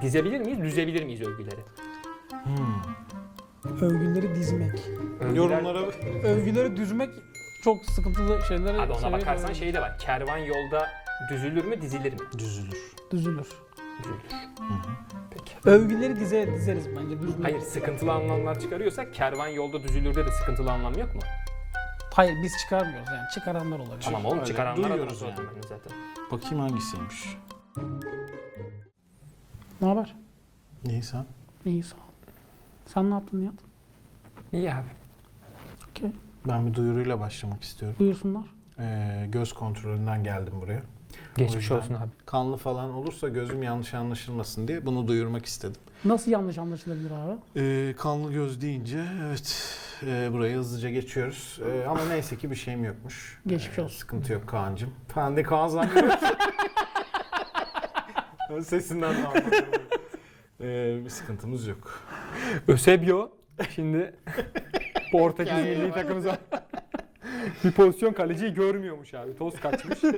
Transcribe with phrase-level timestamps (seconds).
[0.00, 1.60] dizebilir miyiz, düzebilir miyiz övgüleri?
[3.80, 4.78] Övgüleri dizmek.
[5.20, 5.78] Övgüler- Yorumlara
[6.24, 7.10] Övgüleri düzmek
[7.64, 9.98] çok sıkıntılı şeylere Abi ona bakarsan şey de var.
[9.98, 10.88] Kervan yolda
[11.30, 12.18] düzülür mü, dizilir mi?
[12.38, 12.76] düzülür.
[13.10, 13.48] düzülür.
[14.02, 14.18] Düzülür.
[15.30, 15.52] Peki.
[15.64, 17.44] Övgüleri dize dizeriz bence düzmek.
[17.44, 21.20] Hayır, sıkıntılı anlamlar çıkarıyorsak kervan yolda düzülürde de sıkıntılı anlam yok mu?
[22.14, 24.02] Hayır biz çıkarmıyoruz yani çıkaranlar olabilir.
[24.04, 25.34] Tamam oğlum öyle çıkaranlar adına duyuyoruz yani.
[25.56, 25.92] ben zaten.
[26.30, 27.36] Bakayım hangisiymiş.
[29.80, 30.14] Ne haber?
[30.84, 31.16] Neyse.
[31.64, 32.00] İyi sağ ol.
[32.86, 33.54] Sen ne yaptın Nihat?
[34.52, 34.88] İyi abi.
[35.90, 36.10] Okey.
[36.48, 37.96] Ben bir duyuruyla başlamak istiyorum.
[38.00, 38.42] Buyursunlar.
[38.78, 40.82] Ee, göz kontrolünden geldim buraya.
[41.36, 42.10] Geçmiş olsun abi.
[42.26, 45.80] Kanlı falan olursa gözüm yanlış anlaşılmasın diye bunu duyurmak istedim.
[46.04, 47.32] Nasıl yanlış anlaşılabilir abi?
[47.56, 49.74] Ee, kanlı göz deyince evet
[50.06, 51.60] e, burayı hızlıca geçiyoruz.
[51.66, 53.40] Ee, ama neyse ki bir şeyim yokmuş.
[53.46, 53.98] Geçmiş Ee, olsun.
[53.98, 54.90] Sıkıntı yok Kaan'cığım.
[55.16, 56.10] Ben de Kaan zannediyorum.
[58.62, 59.50] Sesinden de anladım.
[60.60, 62.00] Ee, bir sıkıntımız yok.
[62.68, 63.30] Eusebio
[63.70, 64.12] şimdi
[65.12, 65.94] Portekiz milli bak.
[65.94, 66.38] takımıza
[67.64, 69.36] bir pozisyon kaleciyi görmüyormuş abi.
[69.36, 69.98] Toz kaçmış.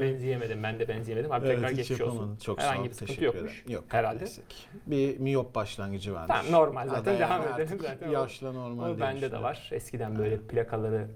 [0.00, 0.62] benzeyemedim.
[0.62, 1.32] Ben de benzeyemedim.
[1.32, 2.30] Abi tekrar hiç geçmiş yapamadım.
[2.30, 2.38] olsun.
[2.44, 3.60] Çok Herhangi sağ ol, bir sıkıntı teşekkür yokmuş.
[3.60, 3.72] ederim.
[3.74, 4.18] Yok herhalde.
[4.24, 4.56] neyse ki.
[4.86, 6.36] Bir miyop başlangıcı varmış.
[6.36, 8.10] Tamam normal zaten devam yani edelim artık zaten.
[8.10, 9.68] Yaşla normal O diye bende de var.
[9.72, 11.08] Eskiden böyle plakaları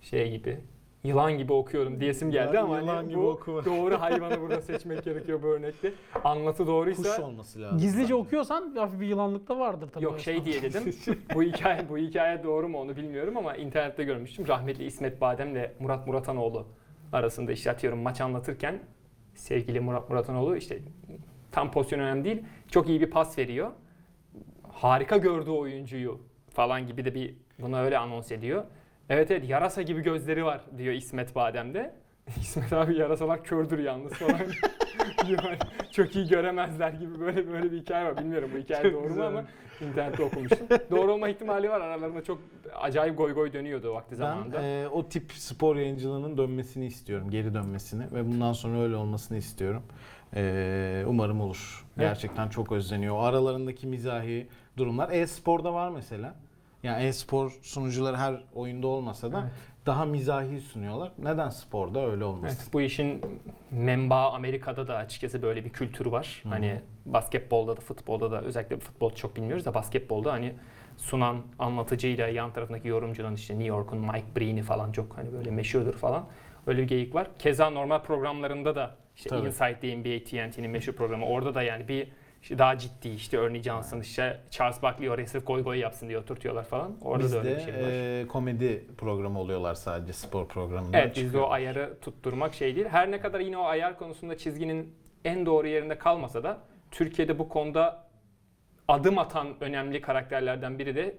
[0.00, 0.60] şey gibi
[1.04, 3.64] yılan gibi okuyorum diyesim geldi ama yılan hani gibi bu okuma.
[3.64, 5.92] doğru hayvanı burada seçmek gerekiyor bu örnekte.
[6.24, 7.78] Anlatı doğruysa Kuş olması lazım.
[7.78, 10.04] Gizlice okuyorsan hafif bir yılanlık da vardır tabii.
[10.04, 10.82] Yok şey diye dedim.
[11.34, 14.48] bu hikaye bu hikaye doğru mu onu bilmiyorum ama internette görmüştüm.
[14.48, 16.66] Rahmetli İsmet Badem'le Murat Muratanoğlu
[17.12, 18.78] arasında işte atıyorum maç anlatırken
[19.34, 20.78] sevgili Murat Muratanoğlu işte
[21.52, 22.42] tam pozisyon önemli değil.
[22.70, 23.70] Çok iyi bir pas veriyor.
[24.72, 28.64] Harika gördüğü oyuncuyu falan gibi de bir bunu öyle anons ediyor.
[29.10, 31.94] Evet evet yarasa gibi gözleri var diyor İsmet Badem'de.
[32.40, 34.40] İsmet abi yarasalar kördür yalnız falan
[35.28, 35.38] diyor.
[35.42, 35.56] Hani
[35.92, 38.16] çok iyi göremezler gibi böyle böyle bir hikaye var.
[38.16, 39.44] Bilmiyorum bu hikaye Çok doğru mu ama
[39.80, 40.66] internette okumuştum.
[40.90, 41.80] doğru olma ihtimali var.
[41.80, 42.38] Aralarında çok
[42.74, 44.62] acayip goy goy dönüyordu vakti Ben zamanında.
[44.62, 49.82] e, o tip spor yayıncılığının dönmesini istiyorum, geri dönmesini ve bundan sonra öyle olmasını istiyorum.
[50.36, 51.84] E, umarım olur.
[51.98, 52.08] Evet.
[52.08, 53.14] Gerçekten çok özleniyor.
[53.16, 54.46] O aralarındaki mizahi
[54.76, 55.10] durumlar.
[55.12, 56.34] E-sporda var mesela.
[56.84, 59.52] Yani e-spor sunucuları her oyunda olmasa da Evet.
[59.86, 61.12] daha mizahi sunuyorlar.
[61.18, 62.58] Neden sporda öyle olmasın?
[62.60, 63.20] Evet, bu işin
[63.70, 66.40] menbaı Amerika'da da açıkçası böyle bir kültür var.
[66.42, 66.48] Hı.
[66.48, 70.54] Hani basketbolda da futbolda da özellikle futbol çok bilmiyoruz da basketbolda hani
[70.96, 75.94] sunan anlatıcıyla yan tarafındaki yorumcunun işte New York'un Mike Breen'i falan çok hani böyle meşhurdur
[75.94, 76.26] falan.
[76.66, 77.28] Öyle bir geyik var.
[77.38, 79.46] Keza normal programlarında da işte Tabii.
[79.46, 82.08] Inside the NBA TNT'nin meşhur programı orada da yani bir
[82.50, 86.64] daha ciddi işte Ernie Johnson işte Charles Barkley oraya sırf goy goy yapsın diye oturtuyorlar
[86.64, 86.96] falan.
[87.02, 87.88] Orada da öyle bir Bizde şey var.
[88.22, 90.98] e, komedi programı oluyorlar sadece spor programında.
[90.98, 92.86] Evet bizde o ayarı tutturmak şey değil.
[92.86, 94.94] Her ne kadar yine o ayar konusunda çizginin
[95.24, 96.58] en doğru yerinde kalmasa da
[96.90, 98.04] Türkiye'de bu konuda
[98.88, 101.16] adım atan önemli karakterlerden biri de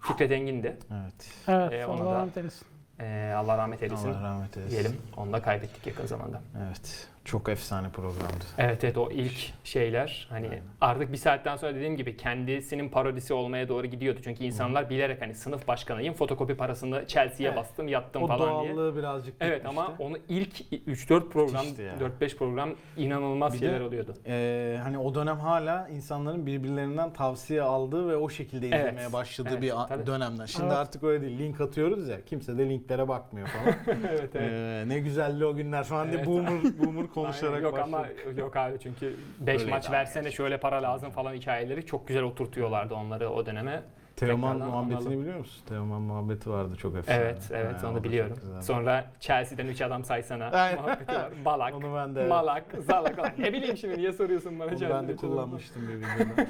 [0.00, 0.76] Fikret Engin'di.
[0.92, 1.30] Evet.
[1.48, 2.66] Evet Ee, ona Allah da- rahmet eylesin.
[3.00, 4.72] Ee, Allah rahmet eylesin Allah rahmet eylesin.
[4.76, 4.96] diyelim.
[5.16, 6.40] Onu da kaybettik yakın zamanda.
[6.66, 7.08] Evet.
[7.24, 8.44] Çok efsane programdı.
[8.58, 10.62] Evet evet o ilk şeyler hani Aynen.
[10.80, 14.20] artık bir saatten sonra dediğim gibi kendisinin parodisi olmaya doğru gidiyordu.
[14.24, 17.58] Çünkü insanlar bilerek hani sınıf başkanıyım fotokopi parasını Chelsea'ye Evet.
[17.58, 18.74] bastım yattım O falan diye.
[18.76, 20.02] doğallığı birazcık Evet ama gitmişti.
[20.04, 21.94] onu ilk 3-4 program, Müthişti ya.
[22.20, 24.14] 4-5 program inanılmaz Bir şeyler de- oluyordu.
[24.26, 28.78] Ee, hani o dönem hala insanların birbirlerinden tavsiye aldığı ve o şekilde Evet.
[28.80, 30.06] izlemeye başladığı Evet, bir tabii.
[30.06, 30.46] dönemden.
[30.46, 30.76] Şimdi Evet.
[30.76, 31.38] artık öyle değil.
[31.38, 32.24] Link atıyoruz ya.
[32.24, 33.74] Kimse de linklere bakmıyor falan.
[34.10, 34.52] evet evet.
[34.52, 36.26] Ee, ne güzeldi o günler falan diye Evet.
[36.26, 36.52] boomer
[36.84, 37.64] boomer konuşarak Aynen.
[37.64, 37.94] yok başladık.
[38.26, 40.30] ama yok abi çünkü 5 Öyleydi maç versene gerçekten.
[40.44, 43.82] şöyle para lazım falan hikayeleri çok güzel oturtuyorlardı onları o döneme.
[44.16, 45.20] Teoman Tekrardan muhabbetini analım.
[45.22, 45.62] biliyor musun?
[45.68, 47.18] Teoman muhabbeti vardı çok efsane.
[47.18, 48.36] Evet evet da onu biliyorum.
[48.62, 50.44] Sonra Chelsea'den 3 adam saysana
[50.76, 51.30] muhabbeti var.
[51.44, 52.30] Balak, Onu ben de evet.
[52.30, 53.38] Malak, Zalak.
[53.38, 56.46] ne bileyim şimdi niye soruyorsun bana Onu ben de kullanmıştım bir videoda.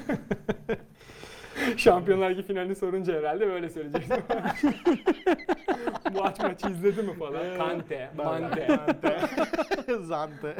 [1.77, 4.15] Şampiyonlar Ligi finalini sorunca herhalde böyle söyleyeceksin.
[6.15, 7.57] Bu aç maçı izledi mi falan.
[7.57, 8.67] Kante, Mante.
[10.03, 10.55] Zante.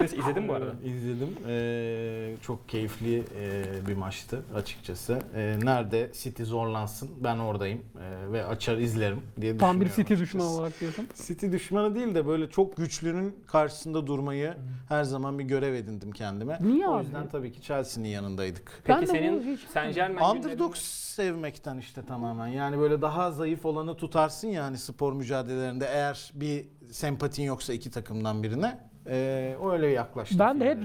[0.00, 0.72] Neyse izledin mi bu arada?
[0.84, 1.28] İzledim.
[1.48, 5.18] Ee, çok keyifli e, bir maçtı açıkçası.
[5.34, 7.82] Ee, nerede City zorlansın ben oradayım
[8.28, 10.48] Ee, ve açar izlerim diye Tam bir City düşmanı açıkçası.
[10.48, 11.08] olarak diyorsun.
[11.26, 14.54] City düşmanı değil de böyle çok güçlünün karşısında durmayı
[14.88, 16.58] her zaman bir görev edindim kendime.
[16.60, 17.04] Niye o abi?
[17.04, 18.82] yüzden tabii ki Chelsea'nin yanındaydık.
[18.84, 22.46] Peki de senin bunu hiç- Saint Germain Underdog sevmekten işte tamamen.
[22.46, 27.90] Yani böyle daha zayıf olanı tutarsın ya hani spor mücadelelerinde eğer bir sempatin yoksa iki
[27.90, 30.38] takımdan birine ee, öyle yaklaştım.
[30.38, 30.78] Ben de hep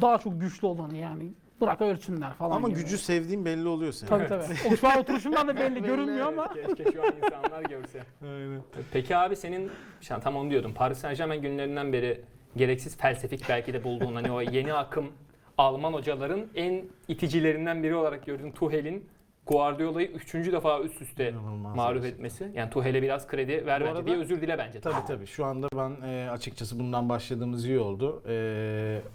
[0.00, 1.32] daha çok güçlü olanı yani.
[1.60, 2.78] Bırak ölçünler falan Ama gibi.
[2.80, 4.10] gücü sevdiğim belli oluyor senin.
[4.10, 4.44] Tabii tabii.
[4.72, 6.48] O şu an oturuşumdan da belli görünmüyor ama.
[6.54, 8.02] Keşke şu an insanlar görse.
[8.22, 8.62] Aynen.
[8.92, 9.70] Peki abi senin
[10.00, 10.74] şu an tam onu diyordum.
[10.74, 12.24] Paris Saint Germain günlerinden beri
[12.56, 15.12] gereksiz felsefik belki de bulduğun hani o yeni akım
[15.58, 19.06] Alman hocaların en iticilerinden biri olarak gördüğün Tuchel'in
[19.46, 22.14] Guardiola'yı üçüncü defa üst üste İnanılmaz mağlup gerçekten.
[22.16, 22.50] etmesi.
[22.54, 24.80] Yani Tuchel'e biraz kredi ver Bu bence arada- diye özür dile bence.
[24.80, 25.26] Tabii tabii.
[25.26, 28.22] Şu anda ben e, açıkçası bundan başladığımız iyi oldu.
[28.28, 28.32] E,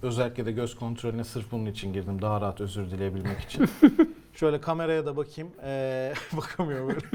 [0.02, 2.22] özellikle de göz kontrolüne sırf bunun için girdim.
[2.22, 3.66] Daha rahat özür dileyebilmek için.
[4.34, 5.52] Şöyle kameraya da bakayım.
[5.64, 7.00] E, bakamıyor böyle.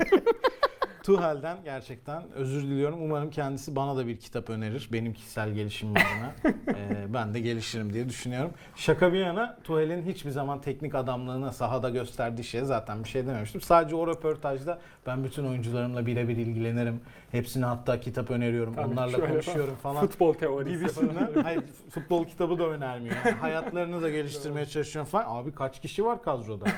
[1.02, 3.02] Tuhel'den gerçekten özür diliyorum.
[3.02, 4.88] Umarım kendisi bana da bir kitap önerir.
[4.92, 6.52] Benim kişisel gelişimim adına.
[6.68, 8.50] E, ben de gelişirim diye düşünüyorum.
[8.76, 13.60] Şaka bir yana Tuhel'in hiçbir zaman teknik adamlığına sahada gösterdiği şeye zaten bir şey dememiştim.
[13.60, 17.00] Sadece o röportajda ben bütün oyuncularımla birebir ilgilenirim.
[17.32, 18.74] Hepsine hatta kitap öneriyorum.
[18.74, 21.42] Tabii, Onlarla konuşuyorum falan Futbol teorisi gibisinden.
[21.42, 23.16] Hayır futbol kitabı da önermiyor.
[23.24, 25.24] Yani hayatlarını da geliştirmeye çalışıyorum falan.
[25.28, 26.64] Abi kaç kişi var kadroda?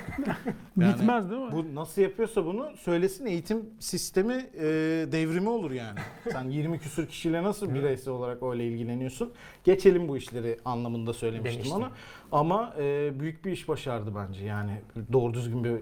[0.76, 1.52] Yani Bitmez değil mi?
[1.52, 4.62] Bu nasıl yapıyorsa bunu söylesin eğitim sistemi e,
[5.12, 5.98] devrimi olur yani.
[6.32, 9.32] Sen 20 küsür kişiyle nasıl bireysel olarak öyle ilgileniyorsun?
[9.64, 11.78] Geçelim bu işleri anlamında söylemiştim Demiştim.
[11.78, 11.90] onu.
[12.32, 14.44] Ama e, büyük bir iş başardı bence.
[14.44, 14.80] Yani
[15.12, 15.80] doğru düzgün bir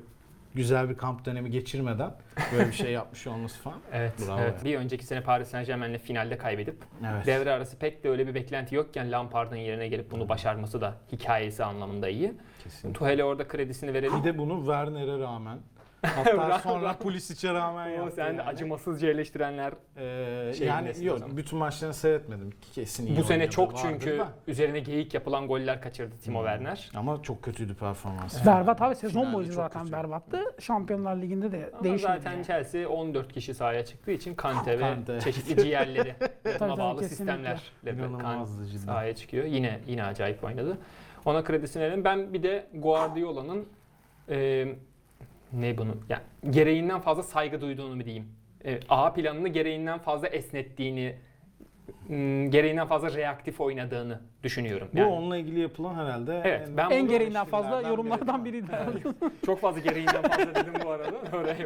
[0.55, 2.15] güzel bir kamp dönemi geçirmeden
[2.53, 3.79] böyle bir şey yapmış olması falan.
[3.93, 4.59] Evet, Bravo evet.
[4.59, 4.65] ya.
[4.65, 6.77] Bir önceki sene Paris Saint Germain'le finalde kaybedip
[7.13, 7.27] Evet.
[7.27, 11.65] devre arası pek de öyle bir beklenti yokken Lampard'ın yerine gelip bunu başarması da hikayesi
[11.65, 12.33] anlamında iyi.
[12.65, 12.99] Kesinlikle.
[12.99, 14.19] Tuhel'e orada kredisini verelim.
[14.19, 15.59] Bir de bunu Werner'e rağmen
[16.03, 16.99] hatta sonra bravo.
[16.99, 18.43] Pulisic'e rağmen O yaptı sen de yani.
[18.43, 21.37] acımasızca eleştirenler Ee, Şeyin yani yok zaman.
[21.37, 22.51] bütün maçlarını seyretmedim.
[22.75, 24.29] Kesin iyi bu sene oynadı, çok vardır çünkü da.
[24.47, 26.47] üzerine geyik yapılan goller kaçırdı Timo Hmm.
[26.47, 26.91] Werner.
[26.95, 28.47] Ama çok kötüydü performansı.
[28.47, 29.93] Berbat abi sezon Finalde boyunca çok zaten kötü.
[29.93, 30.41] berbattı.
[30.59, 32.13] Şampiyonlar Ligi'nde de Ama değişmedi.
[32.15, 32.45] zaten yani.
[32.47, 35.21] Chelsea 14 kişi sahaya çıktığı için Kante ve Kante.
[35.21, 36.15] çeşitli ciğerleri
[36.45, 37.09] buna tabii, bağlı kesinlikle.
[37.09, 38.79] sistemlerle Kante İnanılmazdı cidden.
[38.79, 39.45] sahaya çıkıyor.
[39.45, 40.79] Yine yine acayip oynadı.
[41.25, 42.05] Ona kredisini verelim.
[42.05, 43.67] Ben bir de Guardiola'nın
[44.29, 44.67] e,
[45.53, 48.29] ne bunu yani gereğinden fazla saygı duyduğunu mu diyeyim.
[48.65, 51.15] E, A planını gereğinden fazla esnettiğini,
[52.51, 54.89] gereğinden fazla reaktif oynadığını düşünüyorum.
[54.95, 58.53] Bu Yani onunla ilgili yapılan herhalde Evet, ben En gereğinden fazla yorumlardan biri.
[58.53, 58.73] biriydi.
[59.47, 61.13] çok fazla gereğinden fazla dedim bu arada.
[61.33, 61.57] Bak.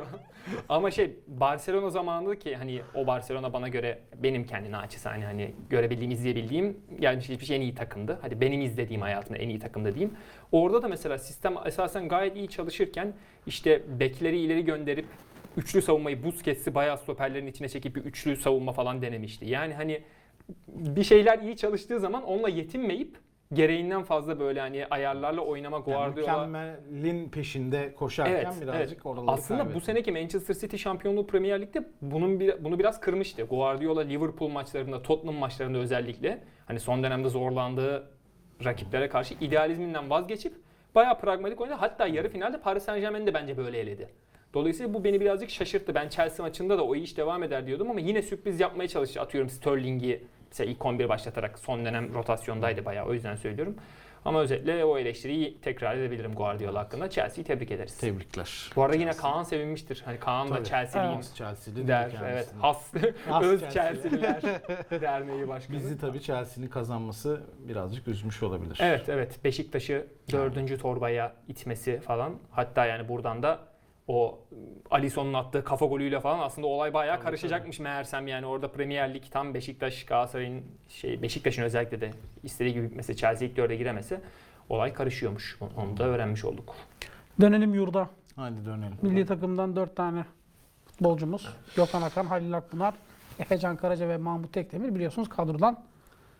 [0.69, 6.11] Ama şey Barcelona zamanında ki hani o Barcelona bana göre benim kendi naçizane hani görebildiğim,
[6.11, 8.19] izleyebildiğim gelmiş hiçbir şey en iyi takımdı.
[8.23, 10.15] Hadi benim izlediğim hayatımda en iyi takımda diyeyim.
[10.53, 13.13] Orada da mesela sistem esasen gayet iyi çalışırken
[13.47, 15.07] işte bekleri ileri gönderip
[15.57, 19.45] üçlü savunmayı Busquets'i bayağı stoperlerin içine çekip bir üçlü savunma falan denemişti.
[19.47, 20.03] Yani hani
[20.69, 23.17] bir şeyler iyi çalıştığı zaman onunla yetinmeyip
[23.53, 29.07] gereğinden fazla böyle hani ayarlarla oynama Yani Guardiola mükemmelin peşinde koşarken Evet, birazcık evet.
[29.07, 29.87] oraları Aslında bu kaybetti.
[29.87, 33.43] seneki Manchester City şampiyonluğu Premier Lig'de bunun bir, bunu biraz kırmıştı.
[33.43, 38.11] Guardiola Liverpool maçlarında, Tottenham maçlarında özellikle hani son dönemde zorlandığı
[38.65, 40.55] rakiplere karşı idealizminden vazgeçip
[40.95, 41.77] bayağı pragmatik oynadı.
[41.81, 44.09] Hatta yarı finalde Paris Saint-Germain'i de bence böyle eledi.
[44.55, 45.95] Dolayısıyla bu beni birazcık şaşırttı.
[45.95, 49.21] Ben Chelsea maçında da o iş devam eder diyordum ama yine sürpriz yapmaya çalıştı.
[49.21, 50.21] Atıyorum Sterling'i
[50.51, 53.77] mesela ilk 11 başlatarak son dönem rotasyondaydı bayağı o yüzden söylüyorum.
[54.25, 57.11] Ama özetle o eleştiriyi tekrar edebilirim Guardiola hakkında.
[57.11, 57.97] Chelsea'yi tebrik ederiz.
[57.99, 58.71] Tebrikler.
[58.77, 60.03] Bu arada yine Kaan sevinmiştir.
[60.05, 60.65] Hani Kaan da Tabii.
[60.69, 61.33] Chelsea'liyim Evet.
[61.35, 62.13] Chelsea'de der.
[62.25, 62.49] Evet.
[62.61, 62.93] Has,
[63.29, 63.95] Has öz Chelsea'li.
[64.03, 64.43] Chelsea'liler
[65.01, 65.77] derneği başkanı.
[65.77, 68.79] Bizi tabii Chelsea'nin kazanması birazcık üzmüş olabilir.
[68.81, 69.45] Evet evet.
[69.45, 72.35] Beşiktaş'ı dördüncü torbaya itmesi falan.
[72.51, 73.59] Hatta yani buradan da
[74.09, 74.39] o
[74.91, 79.25] Alisson'un attığı kafa golüyle falan aslında olay bayağı Tabii, karışacakmış meğersem yani orada Premier Lig
[79.31, 82.11] tam Beşiktaş Galatasaray'ın şey Beşiktaş'ın özellikle de
[82.43, 84.21] istediği gibi bitmesi Chelsea ilk dörde giremesi
[84.69, 85.59] olay karışıyormuş.
[85.77, 86.75] Onu da öğrenmiş olduk.
[87.41, 88.09] Dönelim yurda.
[88.37, 88.99] Hadi dönelim.
[89.03, 90.25] Milli takımdan 4 tane
[90.87, 91.57] futbolcumuz.
[91.77, 92.95] Gökhan Akan, Halil Akpınar,
[93.39, 95.85] Efecan Karaca ve Mahmut Tekdemir biliyorsunuz kadrodan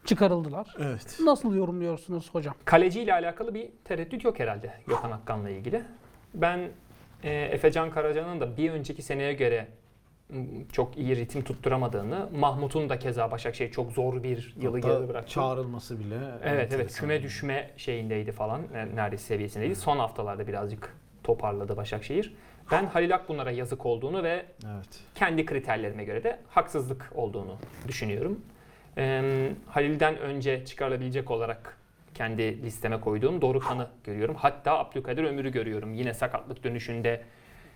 [0.05, 0.75] çıkarıldılar.
[0.79, 1.19] Evet.
[1.25, 2.55] Nasıl yorumluyorsunuz hocam?
[2.65, 5.83] Kaleci ile alakalı bir tereddüt yok herhalde Gökhan Akkan'la ilgili.
[6.35, 6.71] Ben
[7.23, 9.67] e, Efecan Karaca'nın da bir önceki seneye göre
[10.73, 15.31] çok iyi ritim tutturamadığını, Mahmut'un da keza Başakşehir çok zor bir yılı geride bıraktı.
[15.31, 16.19] Çağrılması bile.
[16.45, 19.77] Evet evet küme düşme şeyindeydi falan e, neredeyse seviyesindeydi.
[19.77, 22.35] Son haftalarda birazcık toparladı Başakşehir.
[22.71, 25.01] Ben Halil Akbunar'a yazık olduğunu ve Evet.
[25.15, 27.57] kendi kriterlerime göre de haksızlık olduğunu
[27.89, 28.41] düşünüyorum.
[28.99, 31.79] Ee, Halil'den önce çıkarılabilecek olarak
[32.21, 34.35] kendi listeme koyduğum Dorukhan'ı görüyorum.
[34.39, 35.95] Hatta Abdülkadir Ömür'ü görüyorum.
[35.95, 37.23] Yine sakatlık dönüşünde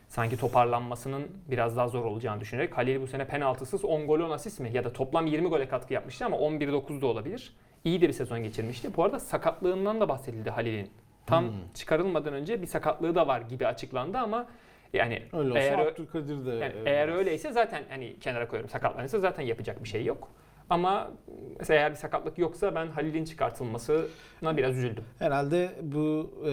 [0.09, 4.61] sanki toparlanmasının biraz daha zor olacağını düşünerek Halil bu sene penaltısız 10 gol 10 asist
[4.61, 7.53] mi ya da toplam 20 gole katkı yapmıştı ama 11-9 da olabilir.
[7.85, 8.97] İyi de bir sezon geçirmişti.
[8.97, 10.91] Bu arada sakatlığından da bahsedildi Halil'in.
[11.27, 11.55] Tam Hmm.
[11.75, 14.47] çıkarılmadan önce bir sakatlığı da var gibi açıklandı ama
[14.93, 19.43] yani Öyle olsa eğer Abdülkadir de yani eğer öyleyse zaten hani kenara koyuyorum sakatlanırsa zaten
[19.43, 20.29] yapacak bir şey yok.
[20.71, 21.11] Ama
[21.59, 25.05] mesela eğer bir sakatlık yoksa ben Halil'in çıkartılmasına biraz üzüldüm.
[25.19, 26.53] Herhalde bu e,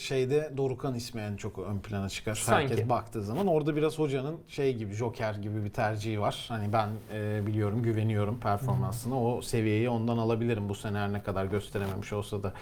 [0.00, 2.34] şeyde Dorukan ismi en çok ön plana çıkar.
[2.34, 2.70] Sanki.
[2.70, 6.44] Herkes baktığı zaman orada biraz hocanın şey gibi Joker gibi bir tercihi var.
[6.48, 9.22] Hani ben e, biliyorum, güveniyorum performansına.
[9.22, 12.52] O seviyeyi ondan alabilirim bu sene her ne kadar gösterememiş olsa da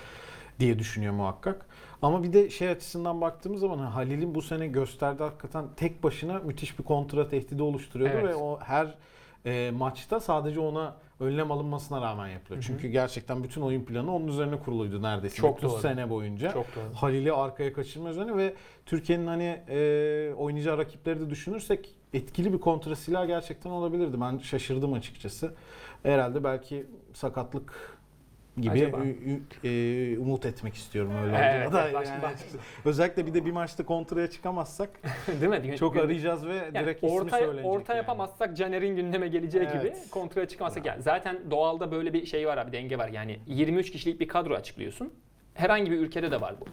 [0.60, 1.66] diye düşünüyor muhakkak.
[2.02, 6.38] Ama bir de şey açısından baktığımız zaman hani Halil'in bu sene gösterdiği hakikaten tek başına
[6.38, 8.28] müthiş bir kontra tehdidi oluşturuyordu Evet.
[8.28, 8.94] ve o her
[9.47, 12.62] e, maçta sadece ona önlem alınmasına rağmen yapılıyor.
[12.62, 12.73] Hı hı.
[12.73, 15.37] Çünkü gerçekten bütün oyun planı onun üzerine kuruluydu neredeyse.
[15.37, 15.80] Çok doğru.
[15.80, 16.52] sene boyunca.
[16.52, 16.94] Çok doğru.
[16.94, 18.54] Halil'i arkaya kaçırma üzerine ve
[18.87, 24.20] Türkiye'nin hani e, oynayacağı rakipleri de düşünürsek etkili bir kontra silah gerçekten olabilirdi.
[24.20, 25.54] Ben şaşırdım açıkçası.
[26.02, 28.00] Herhalde belki sakatlık
[28.59, 28.99] gibi Acaba?
[29.64, 31.88] e, umut etmek istiyorum öyle Evet, olduğuna da.
[31.90, 32.59] evet, Yani baş- açıkçası.
[32.85, 34.90] Özellikle bir de bir maçta kontraya çıkamazsak
[35.40, 35.76] Değil mi?
[35.78, 37.66] çok Gün- arayacağız ve Yani direkt ismi orta, söylenecek.
[37.66, 37.99] orta yani.
[37.99, 39.83] yapamazsak Caner'in gündeme geleceği Evet.
[39.83, 43.09] gibi kontraya çıkamazsak yani zaten doğalda böyle bir şey var abi denge var.
[43.09, 45.12] Yani 23 kişilik bir kadro açıklıyorsun.
[45.54, 46.64] Herhangi bir ülkede de var bu.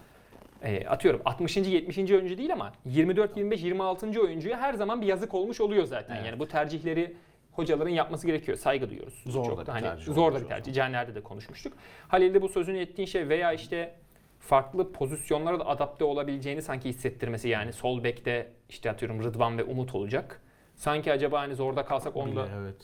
[0.63, 1.57] E, atıyorum 60.
[1.57, 1.97] 70.
[2.11, 4.21] oyuncu değil ama 24 25 26.
[4.21, 6.15] oyuncuya her zaman bir yazık olmuş oluyor zaten.
[6.15, 6.25] Evet.
[6.25, 7.13] Yani bu tercihleri
[7.57, 8.57] hocaların yapması gerekiyor.
[8.57, 9.23] Saygı duyuyoruz.
[9.25, 10.73] Zor da Çok bir da hani tercih zor da bir tercih.
[10.73, 11.73] Caner'de de konuşmuştuk.
[12.07, 13.95] Halil'de bu sözünü ettiğin şey veya işte
[14.39, 19.95] farklı pozisyonlara da adapte olabileceğini sanki hissettirmesi yani sol bekte işte atıyorum Rıdvan ve Umut
[19.95, 20.41] olacak.
[20.75, 22.75] Sanki acaba hani zorda kalsak onda evet.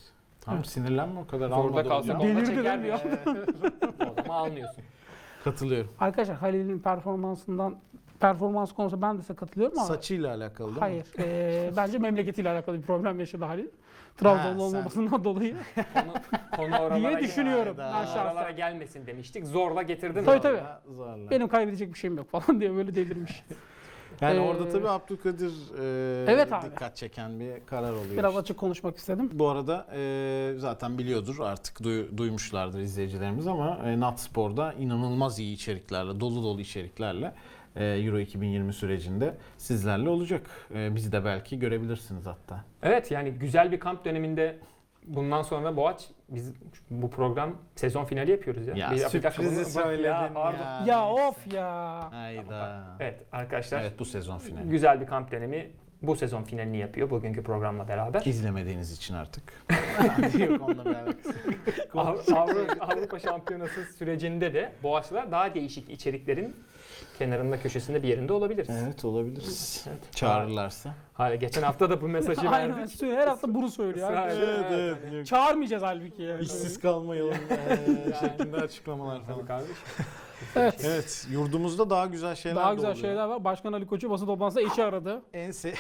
[0.42, 2.94] Tam sinirlenme o kadar zorda almadı kalsak onda çeker mi
[4.12, 4.84] o zaman almıyorsun.
[5.44, 5.92] Katılıyorum.
[6.00, 7.76] Arkadaşlar Halil'in performansından
[8.20, 10.80] performans konusunda ben de size katılıyorum ama Saçıyla alakalı değil mi?
[10.80, 11.06] hayır.
[11.20, 13.68] Eee, bence memleketiyle alakalı bir problem yaşadı Halil.
[14.18, 15.56] Trabzonlu sen- olmamasından dolayı.
[15.94, 16.14] Konu,
[16.56, 17.94] konu oralara, Diye düşünüyorum Hayda.
[18.00, 19.46] ben Konu oralara gelmesin demiştik.
[19.46, 20.24] Zorla getirdin.
[20.24, 20.58] Tabii, tabii.
[20.58, 21.30] Zorla, zorla.
[21.32, 23.44] Benim kaybedecek bir şeyim yok falan diye böyle delirmiş.
[24.22, 25.52] Yani Ee, orada tabii Abdülkadir
[26.28, 26.66] e, Evet abi.
[26.72, 28.12] dikkat çeken bir karar oluyor.
[28.18, 28.40] Biraz işte.
[28.42, 29.30] açık konuşmak istedim.
[29.34, 35.54] Bu arada e, zaten biliyordur artık duy- duymuşlardır izleyicilerimiz ama e, Nat Spor'da inanılmaz iyi
[35.54, 37.34] içeriklerle, dolu dolu içeriklerle
[37.76, 40.42] Euro 2020 sürecinde sizlerle olacak.
[40.76, 42.66] E, bizi de belki görebilirsiniz hatta.
[42.84, 44.58] Evet yani güzel bir kamp döneminde
[45.08, 46.54] bundan sonra Boğaç biz
[46.90, 48.76] bu program sezon finali yapıyoruz ya.
[48.76, 50.22] Ya Bir- sürprizi söyledin ya.
[50.22, 50.32] ya.
[50.34, 50.86] pardon.
[50.86, 51.24] Ya neyse.
[51.28, 52.12] of ya.
[52.12, 52.84] Hayda.
[53.00, 54.70] Evet arkadaşlar Evet bu sezon finali.
[54.70, 55.70] güzel bir kamp dönemi
[56.02, 58.22] bu sezon finalini yapıyor bugünkü programla beraber.
[58.26, 59.44] İzlemediğiniz için artık.
[60.40, 61.34] Yok onunla alakası
[61.96, 66.56] Avrupa, Avrupa Şampiyonası sürecinde de Boğaçlar daha değişik içeriklerin
[67.20, 68.70] kenarında köşesinde bir yerinde olabiliriz.
[68.84, 69.86] Evet olabiliriz.
[69.90, 70.14] Evet.
[70.16, 70.94] Çağırırlarsa.
[71.14, 72.78] Hayır, geçen hafta da bu mesajı Aynen.
[72.78, 73.02] verdik.
[73.02, 74.08] Sü- Her hafta bunu söylüyor.
[74.10, 74.48] Israr- arkadaşlar.
[74.54, 75.26] Evet, evet, evet.
[75.28, 76.42] Çağırmayacağız halbuki yani.
[76.42, 77.34] İşsiz kalmayalım
[77.70, 79.46] eee, şeklinde açıklamalar Tabii falan.
[79.46, 79.76] kardeşim.
[80.56, 80.82] Evet.
[80.86, 83.02] Evet, yurdumuzda daha güzel şeyler Daha de güzel oluyor.
[83.06, 83.44] şeyler var.
[83.44, 85.22] Başkan Ali Koç'u basın toplantısında eşi aradı.
[85.34, 85.74] En se-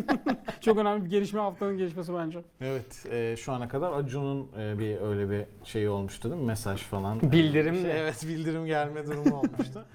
[0.60, 2.38] Çok önemli bir gelişme haftanın gelişmesi bence.
[2.60, 6.46] evet, eee, şu ana kadar Acun'un eee, bir öyle bir şeyi olmuştu değil mi?
[6.46, 7.20] Mesaj falan.
[7.32, 7.80] Bildirim mi?
[7.82, 9.84] Şey, evet, bildirim gelme durumu olmuştu.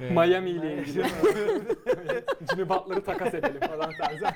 [0.00, 1.02] Eee, Miami ile ilgili.
[2.50, 4.26] Jimmy Butler'ı takas edelim falan tarzı.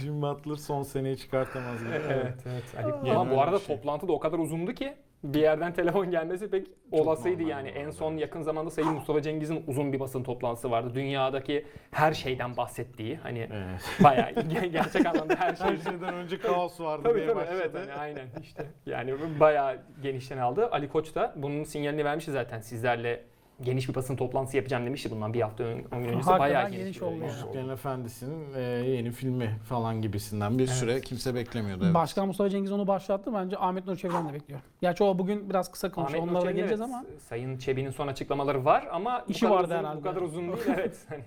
[0.00, 1.90] Jim Butler son seneyi çıkartamaz gibi.
[2.10, 2.94] evet, evet.
[3.10, 3.76] Ama bu arada şey.
[3.76, 4.94] toplantı da o kadar uzundu ki
[5.24, 7.68] bir yerden telefon gelmesi pek olasıydı normal yani.
[7.68, 10.94] En son yakın zamanda Sayın Mustafa Cengiz'in uzun bir basın toplantısı vardı.
[10.94, 13.80] Dünyadaki her şeyden bahsettiği hani Evet.
[14.04, 15.66] bayağı ge- gerçek anlamda her şey.
[15.66, 17.58] Her şeyden önce kaos vardı Tabii diye tabii başladı.
[17.60, 18.66] evet hani aynen işte.
[18.86, 20.68] Yani bayağı genişten aldı.
[20.70, 22.60] Ali Koç da bunun sinyalini vermişti zaten.
[22.60, 23.24] Sizlerle
[23.64, 26.12] geniş bir basın toplantısı yapacağım demişti bundan bir hafta ön, on gün.
[26.12, 27.24] Hakikaten Bayağı geniş geniş, oldu.
[27.24, 30.74] Yüzüklerin Efendisi'nin eee, yeni filmi falan gibisinden bir Evet.
[30.74, 31.84] süre kimse beklemiyordu.
[31.84, 31.94] Evet.
[31.94, 33.30] Başkan Mustafa Cengiz onu başlattı.
[33.34, 34.60] Bence Ahmet Nur Çeviren de bekliyor.
[34.80, 36.22] Gerçi o bugün biraz kısa konuşuyor.
[36.22, 39.48] Ahmet Nur Onlara da geleceğiz evet, ama Sayın Çebi'nin son açıklamaları var ama İşi bu
[39.48, 39.98] kadar vardı uzun, herhalde.
[39.98, 40.96] Bu kadar uzun değil evet.
[41.08, 41.24] Hani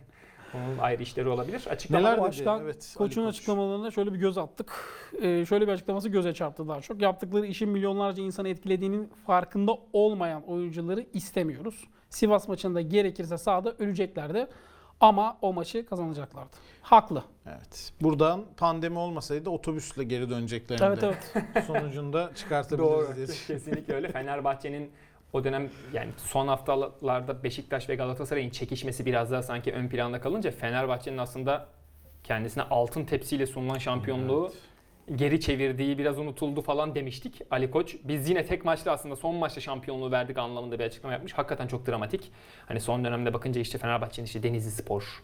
[0.55, 1.67] onun ayrı işleri olabilir.
[1.69, 2.27] Açıklamalar Neler dedi?
[2.27, 3.29] Başkan Evet, Koç'un Koç.
[3.35, 4.71] açıklamalarına şöyle bir göz attık.
[5.21, 7.01] Ee, şöyle bir açıklaması göze çarptı daha çok.
[7.01, 11.83] Yaptıkları işin milyonlarca insanı etkilediğinin farkında olmayan oyuncuları istemiyoruz.
[12.09, 14.47] Sivas maçında gerekirse sahada öleceklerdi.
[14.99, 16.57] Ama o maçı kazanacaklardı.
[16.81, 17.23] Haklı.
[17.45, 17.91] Evet.
[18.01, 21.33] Buradan pandemi olmasaydı otobüsle geri döneceklerini Evet evet.
[21.67, 23.15] sonucunda çıkartabiliriz Doğru.
[23.15, 23.25] diye.
[23.47, 24.11] Kesinlikle öyle.
[24.11, 24.91] Fenerbahçe'nin
[25.33, 30.51] o dönem yani son haftalarda Beşiktaş ve Galatasaray'ın çekişmesi biraz daha sanki ön planda kalınca
[30.51, 31.65] Fenerbahçe'nin aslında
[32.23, 34.51] kendisine altın tepsiyle sunulan şampiyonluğu
[35.15, 37.41] geri çevirdiği biraz unutuldu falan demiştik.
[37.51, 41.33] Ali Koç biz yine tek maçta aslında son maçta şampiyonluğu verdik anlamında bir açıklama yapmış.
[41.33, 42.31] Hakikaten çok dramatik.
[42.65, 45.23] Hani son dönemde bakınca işte Fenerbahçe'nin işte Denizli Spor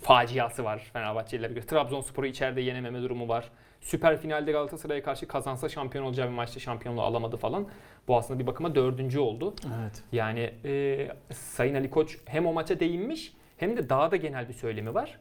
[0.00, 1.66] faciası var Fenerbahçelilere göre.
[1.66, 3.50] Trabzonspor'u içeride yenememe durumu var.
[3.80, 7.68] Süper finalde Galatasaray'a karşı kazansa şampiyon olacağı bir maçta şampiyonluğu alamadı falan.
[8.08, 9.54] Bu aslında bir bakıma dördüncü oldu.
[9.80, 10.02] Evet.
[10.12, 14.54] Yani e, Sayın Ali Koç hem o maça değinmiş hem de daha da genel bir
[14.54, 15.18] söylemi var.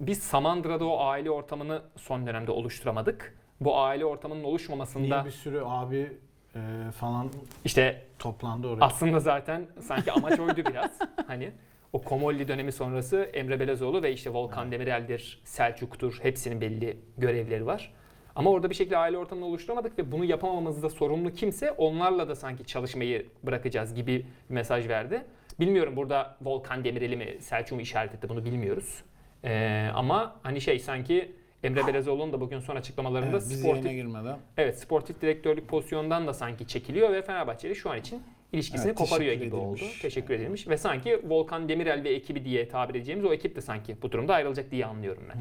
[0.00, 3.38] Biz Samandıra'da o aile ortamını son dönemde oluşturamadık.
[3.60, 6.12] bu aile ortamının Niye oluşmamasında bir sürü abi
[6.54, 7.30] e, falan
[7.64, 8.84] işte toplandı oraya?
[8.84, 10.90] aslında zaten sanki amaç oydu biraz.
[11.26, 11.50] Hani
[11.92, 17.92] o Komolli dönemi sonrası Emre Belezoğlu ve işte Volkan Demirel'dir, Selçuk'tur hepsinin belli görevleri var.
[18.36, 22.64] Ama orada bir şekilde aile ortamını oluşturamadık ve bunu yapamamamızda sorumlu kimse onlarla da sanki
[22.64, 25.24] çalışmayı bırakacağız gibi bir mesaj verdi.
[25.60, 29.02] Bilmiyorum burada Volkan Demirel'i mi Selçuk'u işaret etti bunu bilmiyoruz.
[29.44, 31.32] Ee, ama hani şey sanki
[31.62, 34.38] Emre Belezoğlu'nun da bugün son açıklamalarında Evet, sportif girmeden.
[34.56, 38.22] Evet sportif direktörlük pozisyonundan da sanki çekiliyor ve Fenerbahçe ile şu an için
[38.52, 39.76] ilişkisini Evet, koparıyor gibi oldu.
[39.76, 40.00] edilmiş.
[40.00, 43.96] Teşekkür edilmiş ve sanki Volkan Demirel ve ekibi diye tabir edeceğimiz o ekip de sanki
[44.02, 45.38] bu durumda ayrılacak diye anlıyorum ben.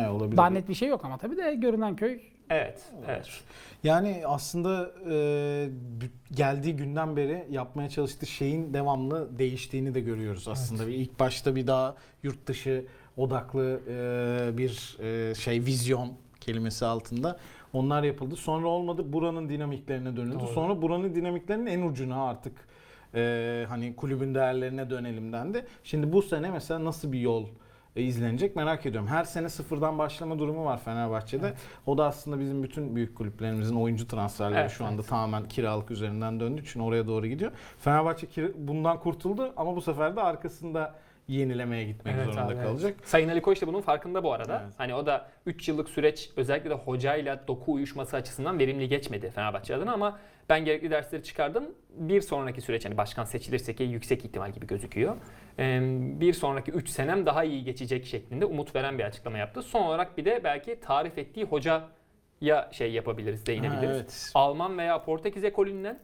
[0.00, 0.36] Ne olabilir?
[0.36, 2.20] Daha net bir şey yok ama tabii de görünen köy
[2.50, 3.28] Evet, evet.
[3.84, 5.68] Yani aslında e,
[6.36, 10.86] geldiği günden beri yapmaya çalıştığı şeyin devamlı değiştiğini de görüyoruz aslında.
[10.86, 12.84] Bir İlk başta bir daha yurt dışı
[13.18, 17.38] odaklı e, bir e, şey vizyon kelimesi altında
[17.72, 18.36] onlar yapıldı.
[18.36, 20.40] Sonra olmadı buranın dinamiklerine dönüldü.
[20.40, 20.46] Doğru.
[20.46, 22.52] Sonra buranın dinamiklerinin en ucuna artık
[23.14, 25.66] e, hani kulübün değerlerine dönelim dendi.
[25.84, 27.46] Şimdi bu sene mesela nasıl bir yol
[27.96, 29.08] e, izlenecek merak ediyorum.
[29.08, 31.54] Her sene sıfırdan başlama durumu var Fenerbahçe'de.
[31.86, 35.08] O da aslında bizim bütün büyük kulüplerimizin oyuncu transferleri Evet, şu anda evet.
[35.08, 37.52] tamamen kiralık üzerinden döndüğü için oraya doğru gidiyor.
[37.78, 40.94] Fenerbahçe bundan kurtuldu ama bu sefer de arkasında
[41.28, 42.64] yenilemeye gitmek Evet zorunda abi, evet.
[42.64, 42.94] kalacak.
[43.04, 44.62] Sayın Ali Koç da bunun farkında bu arada.
[44.64, 44.74] Evet.
[44.78, 49.74] Hani o da 3 yıllık süreç özellikle de hocayla doku uyuşması açısından verimli geçmedi Fenerbahçe
[49.74, 50.18] adına ama
[50.48, 51.64] ben gerekli dersleri çıkardım.
[51.90, 55.16] Bir sonraki süreç hani başkan seçilirse ki yüksek ihtimal gibi gözüküyor.
[56.20, 59.62] Bir sonraki 3 senem daha iyi geçecek şeklinde umut veren bir açıklama yaptı.
[59.62, 61.88] Son olarak bir de belki tarif ettiği hocaya
[62.72, 63.88] şey yapabiliriz, değinebiliriz.
[63.88, 64.30] Ha, evet.
[64.34, 65.98] Alman veya Portekiz ekolünden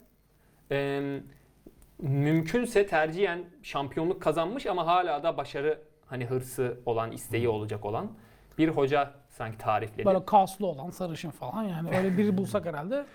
[1.98, 8.10] mümkünse tercihen şampiyonluk kazanmış ama hala da başarı hani hırsı olan, isteği olacak olan
[8.58, 10.04] bir hoca sanki tarifledi.
[10.04, 13.06] böyle kaslı olan sarışın falan yani öyle biri bulsak herhalde.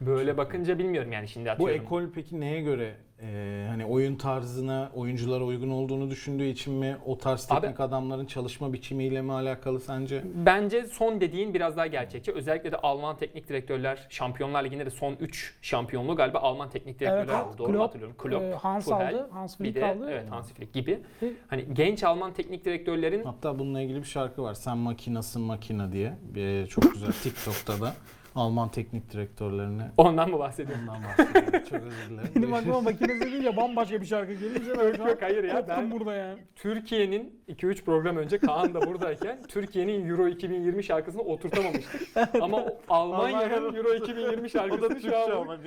[0.00, 1.74] Böyle bakınca bilmiyorum yani şimdi Bu atıyorum.
[1.84, 6.96] ekol peki neye göre e, hani oyun tarzına, oyunculara uygun olduğunu düşündüğü için mi?
[7.06, 10.22] O tarz Abi- teknik adamların çalışma biçimiyle mi alakalı sence?
[10.34, 12.32] Bence son dediğin biraz daha gerçekçi.
[12.32, 17.22] Özellikle de Alman teknik direktörler Şampiyonlar Ligi'nde de son 3 şampiyonluğu galiba Alman teknik direktörler
[17.24, 17.58] Evet, aldı.
[17.58, 18.16] Doğru mu Klopp, hatırlıyorum?
[18.18, 20.10] Klopp, Ee, Hans Tuchel, aldı, Hans bir Flick de aldı.
[20.10, 21.00] evet Hans Flick gibi.
[21.22, 24.54] Ve- Hani genç Alman teknik direktörlerin Hatta bununla ilgili bir şarkı var.
[24.54, 26.12] Sen makinasın makina diye.
[26.34, 27.94] Bir, çok güzel TikTok'ta da
[28.34, 30.88] Alman teknik direktörlerine ondan mı bahsediyorum?
[30.88, 31.68] ondan bahsediyorum.
[31.70, 32.30] Çok özür dilerim.
[32.36, 36.38] Benim aklıma makinesi deyince bambaşka bir şarkı gelince an Yok hayır ya ben burada yani.
[36.56, 42.02] Türkiye'nin 2-3 program önce Kaan da buradayken Türkiye'nin Euro 2020 şarkısını oturtamamıştık.
[42.40, 45.58] Ama o Almanya'nın Euro 2020 şarkısını şu an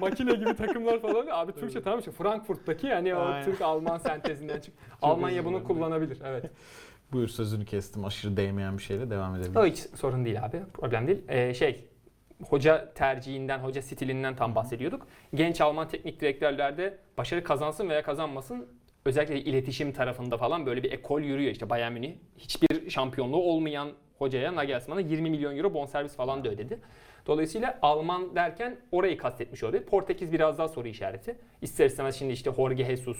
[0.00, 1.26] makine gibi takımlar falan.
[1.30, 3.44] Abi Türkçe tamam işte Frankfurt'taki yani o.
[3.44, 4.74] Türk-Alman sentezinden çık.
[5.02, 6.18] Almanya bunu kullanabilir.
[6.24, 6.50] Evet.
[7.12, 8.04] Buyur sözünü kestim.
[8.04, 9.52] Aşırı değmeyen bir şeyle devam edelim.
[9.56, 10.60] O hiç sorun değil abi.
[10.72, 11.22] Problem değil.
[11.28, 11.89] Ee, şey
[12.48, 15.06] hoca tercihinden, hoca stilinden tam bahsediyorduk.
[15.34, 18.68] Genç Alman teknik direktörlerde başarı kazansın veya kazanmasın
[19.04, 21.52] özellikle iletişim tarafında falan böyle bir ekol yürüyor.
[21.52, 26.78] İşte Bayern Münih hiçbir şampiyonluğu olmayan hocaya Nagelsmann'a 20 milyon euro bonservis falan da ödedi.
[27.26, 29.82] Dolayısıyla Alman derken orayı kastetmiş olabilir.
[29.82, 31.36] Portekiz biraz daha soru işareti.
[31.62, 33.18] İster istemez şimdi işte Jorge Jesus,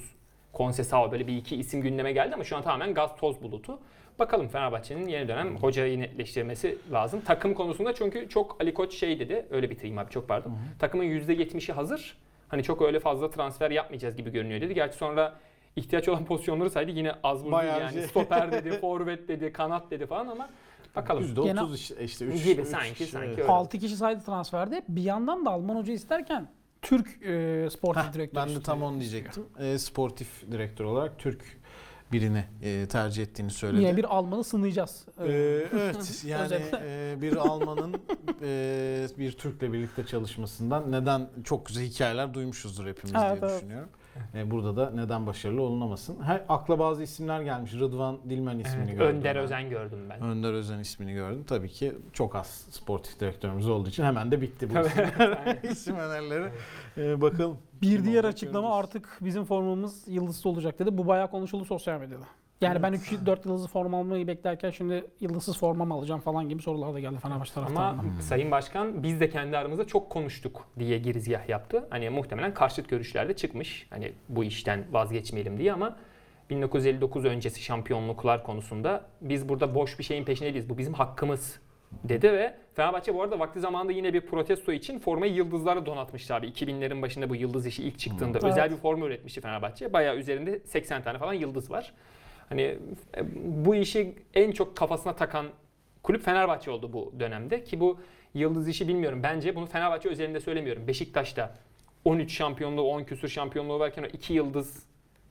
[0.55, 3.81] Conceição böyle bir iki isim gündeme geldi ama şu an tamamen gaz toz bulutu.
[4.21, 7.21] Bakalım Fenerbahçe'nin yeni dönem hocayı netleştirmesi lazım.
[7.25, 9.47] Takım konusunda çünkü çok Ali Koç şey dedi.
[9.51, 10.59] Öyle bitireyim abi çok pardon.
[10.79, 12.17] Takımın %70'i hazır.
[12.49, 14.75] Hani çok öyle fazla transfer yapmayacağız gibi görünüyor dedi.
[14.75, 15.35] Gerçi sonra
[15.77, 16.91] ihtiyaç olan pozisyonları saydı.
[16.91, 17.93] Yine az vurdu Bayağı yani.
[17.93, 18.03] şey.
[18.03, 20.49] Stoper dedi, forvet dedi, kanat dedi falan ama
[20.97, 21.25] bakalım.
[21.25, 23.45] %30 işte, işte 3 Gibi sanki, sanki öyle.
[23.47, 24.83] 6 kişi saydı transferde.
[24.89, 26.49] Bir yandan da Alman hoca isterken
[26.83, 29.45] Türk e, sportif Heh, direktör ben de tam onu diyecektim.
[29.59, 31.60] E, sportif direktör olarak Türk
[32.13, 33.83] birini e, tercih ettiğini söyledi.
[33.83, 35.05] Yine bir Alman'ı sınayacağız.
[35.19, 37.95] Ee, evet yani e, bir Alman'ın
[38.43, 43.61] e, bir Türk'le birlikte çalışmasından neden çok güzel hikayeler duymuşuzdur hepimiz Evet, diye evet.
[43.61, 43.89] düşünüyorum.
[44.35, 46.23] E, burada da neden başarılı olunamasın.
[46.23, 47.75] Her, akla bazı isimler gelmiş.
[47.75, 49.17] Rıdvan Dilmen ismini Evet, gördüm.
[49.17, 49.43] Önder ben.
[49.43, 50.21] Özen gördüm ben.
[50.21, 51.45] Önder Özen ismini gördüm.
[51.49, 54.75] Tabii ki çok az sportif direktörümüz olduğu için hemen de bitti bu
[55.71, 56.51] isim, önerileri.
[56.97, 57.59] E, bakalım.
[57.83, 60.99] Bir diğer açıklama artık bizim formamız yıldızlı olacak dedi.
[60.99, 62.25] Bu bayağı konuşuldu sosyal medyada.
[62.61, 66.95] Yani ben 3-4 yıldızlı forma almayı beklerken şimdi yıldızsız forma mı alacağım falan gibi sorular
[66.95, 68.21] da geldi Fenerbahçe Ama taraftarından.
[68.21, 71.87] Sayın Başkan biz de kendi aramızda çok konuştuk diye girizgah yaptı.
[71.91, 73.87] Hani muhtemelen karşıt görüşler de çıkmış.
[73.91, 75.97] Hani bu işten vazgeçmeyelim diye ama
[76.51, 80.69] 1959 öncesi şampiyonluklar konusunda biz burada boş bir şeyin peşinde değiliz.
[80.69, 81.61] Bu bizim hakkımız
[82.05, 86.47] dedi ve Fenerbahçe bu arada vakti zamanında yine bir protesto için formayı yıldızlarla donatmıştı abi.
[86.47, 88.49] 2000'lerin başında bu yıldız işi ilk çıktığında Hmm.
[88.49, 88.73] özel Evet.
[88.73, 89.93] bir forma üretmişti Fenerbahçe.
[89.93, 91.93] Bayağı üzerinde 80 tane falan yıldız var.
[92.51, 92.79] Hani e,
[93.65, 95.47] bu işi en çok kafasına takan
[96.03, 97.99] kulüp Fenerbahçe oldu bu dönemde ki bu
[98.35, 99.23] yıldız işi bilmiyorum.
[99.23, 100.87] Bence bunu Fenerbahçe özelinde söylemiyorum.
[100.87, 101.57] Beşiktaş'ta
[102.05, 104.87] 13 şampiyonluğu, 10 küsur şampiyonluğu varken o 2 yıldız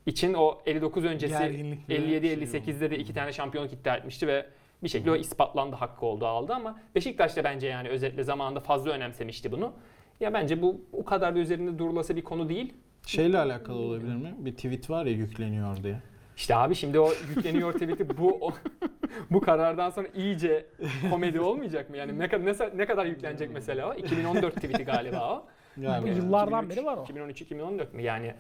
[0.06, 4.46] için o 59 öncesi Gerginlik ve şey 57-58'de de iki tane şampiyonluk iddia etmişti ve
[4.84, 8.92] bir şekilde o ispatlandı hakkı oldu aldı ama Beşiktaş da bence yani özetle zamanında fazla
[8.92, 9.74] önemsemişti bunu.
[10.20, 12.74] Ya bence bu o kadar da üzerinde durulası bir konu değil.
[13.06, 14.36] Şeyle alakalı olabilir mi?
[14.38, 16.02] Bir tweet var ya yükleniyor diye.
[16.40, 18.54] İşte abi şimdi o yükleniyor tweet'i bu o-
[19.32, 20.66] bu karardan sonra iyice
[21.10, 21.98] komedi olmayacak mı?
[21.98, 23.94] Yani ne kadar ne, ne kadar yüklenecek mesela o?
[23.94, 25.46] 2014 tweet'i galiba o.
[25.82, 27.04] Yani Bu yıllardan 2003, beri var o.
[27.04, 28.02] 2013-2014 mü?
[28.02, 28.34] Yani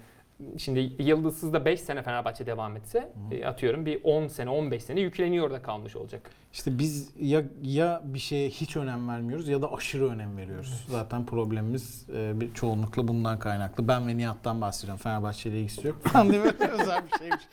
[0.57, 4.99] şimdi Yıldızsız da 5 sene Fenerbahçe devam etse e, atıyorum bir 10 sene 15 sene
[4.99, 6.29] yükleniyor da kalmış olacak.
[6.53, 10.85] İşte biz ya ya bir şeye hiç önem vermiyoruz ya da aşırı önem veriyoruz.
[10.87, 13.87] Zaten problemimiz e, bir çoğunlukla bundan kaynaklı.
[13.87, 15.01] Ben ve Nihat'tan bahsediyorum.
[15.03, 15.97] Fenerbahçe ile ilgisi yok.
[16.15, 17.43] Böyle özel bir şeymiş.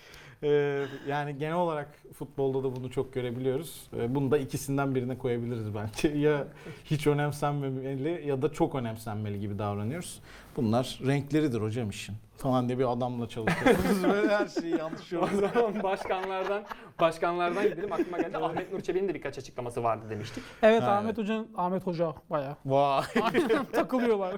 [0.43, 3.83] E, yani genel olarak futbolda da bunu çok görebiliyoruz.
[3.97, 6.09] E, bunu da ikisinden birine koyabiliriz bence.
[6.19, 6.47] Ya
[6.85, 10.21] hiç önemsenmemeli ya da çok önemsenmeli gibi davranıyoruz.
[10.57, 12.15] Bunlar renkleridir hocam işin.
[12.37, 14.05] Falan diye bir adamla çalışıyorsunuz.
[14.13, 15.41] Böyle her şeyi yanlış O yorum.
[15.41, 16.63] zaman başkanlardan
[17.01, 17.93] başkanlardan gidelim.
[17.93, 18.39] Aklıma geldi.
[18.39, 20.45] Ahmet Nur Çebi'nin de birkaç açıklaması vardı demiştik.
[20.63, 23.03] Evet Ha, Ahmet Hoca'nın Ahmet Hoca bayağı Vay.
[23.73, 24.37] takılıyorlar.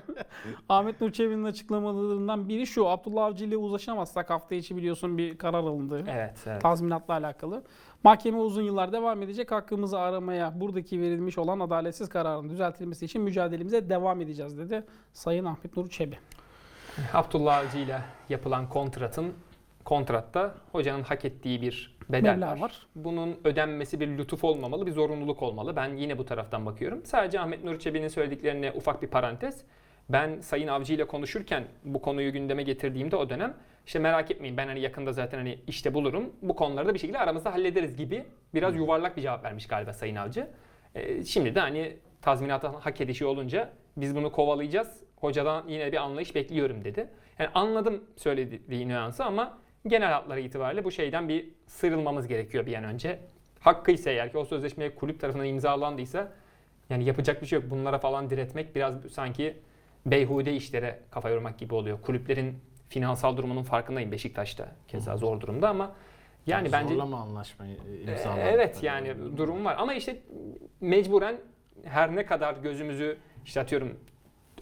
[0.68, 2.88] Ahmet Nur Çebi'nin açıklamalarından biri şu.
[2.88, 6.04] Abdullah Avcı ile uzlaşamazsak hafta içi biliyorsun bir karar alındı.
[6.10, 6.34] Evet.
[6.46, 6.62] evet.
[6.62, 7.62] Tazminatla alakalı.
[8.04, 9.52] Mahkeme uzun yıllar devam edecek.
[9.52, 15.76] Hakkımızı aramaya buradaki verilmiş olan adaletsiz kararın düzeltilmesi için mücadelemize devam edeceğiz dedi Sayın Ahmet
[15.76, 16.18] Nur Çebi.
[17.14, 19.34] Abdullah Avcı ile yapılan kontratın
[19.84, 22.60] kontratta hocanın hak ettiği bir bedel Meblağ var.
[22.60, 22.86] var.
[22.94, 25.76] Bunun ödenmesi bir lütuf olmamalı, bir zorunluluk olmalı.
[25.76, 27.04] Ben yine bu taraftan bakıyorum.
[27.04, 29.60] Sadece Ahmet Nur Çebi'nin söylediklerine ufak bir parantez.
[30.08, 33.54] Ben Sayın Avcı ile konuşurken bu konuyu gündeme getirdiğimde o dönem
[33.88, 36.32] işte merak etmeyin ben hani yakında zaten hani işte bulurum.
[36.42, 38.24] Bu konuları da bir şekilde aramızda hallederiz gibi
[38.54, 40.48] biraz yuvarlak bir cevap vermiş galiba Sayın Avcı.
[40.94, 44.88] Ee, şimdi de hani tazminatı hak edişi olunca biz bunu kovalayacağız.
[45.16, 47.08] Hocadan yine bir anlayış bekliyorum dedi.
[47.38, 52.84] Yani anladım söylediği nüansı ama genel hatları itibariyle bu şeyden bir sıyrılmamız gerekiyor bir an
[52.84, 53.18] önce.
[53.60, 56.32] Hakkıysa eğer ki o sözleşmeye kulüp tarafından imzalandıysa
[56.90, 57.70] yani yapacak bir şey yok.
[57.70, 59.56] Bunlara falan diretmek biraz sanki
[60.06, 62.02] beyhude işlere kafa yormak gibi oluyor.
[62.02, 65.94] Kulüplerin finansal durumunun farkındayım Beşiktaş'ta keza zor durumda ama
[66.46, 68.42] yani bence Zorlama anlaşmayı ee, imzaladık.
[68.46, 70.16] Evet yani durum var ama işte
[70.80, 71.36] mecburen
[71.84, 74.00] her ne kadar gözümüzü işte atıyorum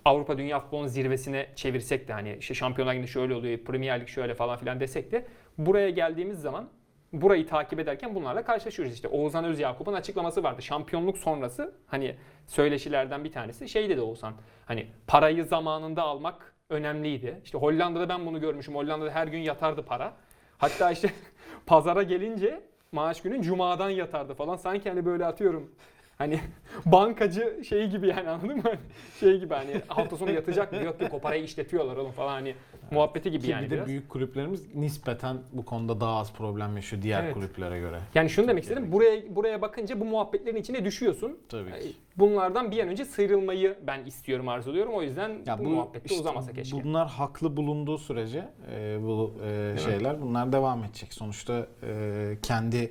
[0.05, 4.35] Avrupa Dünya Futbolu'nun zirvesine çevirsek de hani işte Şampiyonlar Ligi'nde şöyle oluyor, Premier Lig şöyle
[4.35, 5.27] falan filan desek de
[5.59, 6.69] buraya geldiğimiz zaman
[7.13, 8.95] burayı takip ederken bunlarla karşılaşıyoruz.
[8.95, 10.63] İşte Oğuzhan Özyakup'un açıklaması vardı.
[10.63, 14.35] Şampiyonluk sonrası hani söyleşilerden bir tanesi şey dedi Oğuzhan.
[14.67, 17.41] Hani parayı zamanında almak önemliydi.
[17.45, 18.75] İşte Hollanda'da ben bunu görmüşüm.
[18.75, 20.13] Hollanda'da her gün yatardı para.
[20.59, 21.11] Hatta işte
[21.67, 24.57] pazara gelince maaş günün cumadan yatardı falan.
[24.57, 25.75] Sanki hani böyle atıyorum
[26.19, 26.41] hani
[26.87, 28.73] bankacı şey gibi yani anladın mı?
[29.21, 30.83] Şey gibi hani hafta sonu yatacak mı?
[30.83, 32.55] Yok yok o parayı işletiyorlar oğlum falan hani
[32.91, 33.87] muhabbeti gibi Ki yani bir de biraz.
[33.87, 37.35] büyük kulüplerimiz nispeten bu konuda daha az problem yaşıyor diğer Evet.
[37.35, 37.99] kulüplere göre.
[38.15, 38.93] Yani şunu demek istedim.
[38.93, 41.39] Buraya buraya bakınca bu muhabbetlerin içine düşüyorsun.
[41.49, 41.93] Tabii ki.
[42.17, 44.95] Bunlardan bir an önce sıyrılmayı ben istiyorum, arzuluyorum.
[44.95, 46.85] O yüzden bu, muhabbette işte uzamasa keşke.
[46.85, 51.15] Bunlar haklı bulunduğu sürece e, bu e, şeyler bunlar devam edecek.
[51.15, 52.91] Sonuçta e, kendi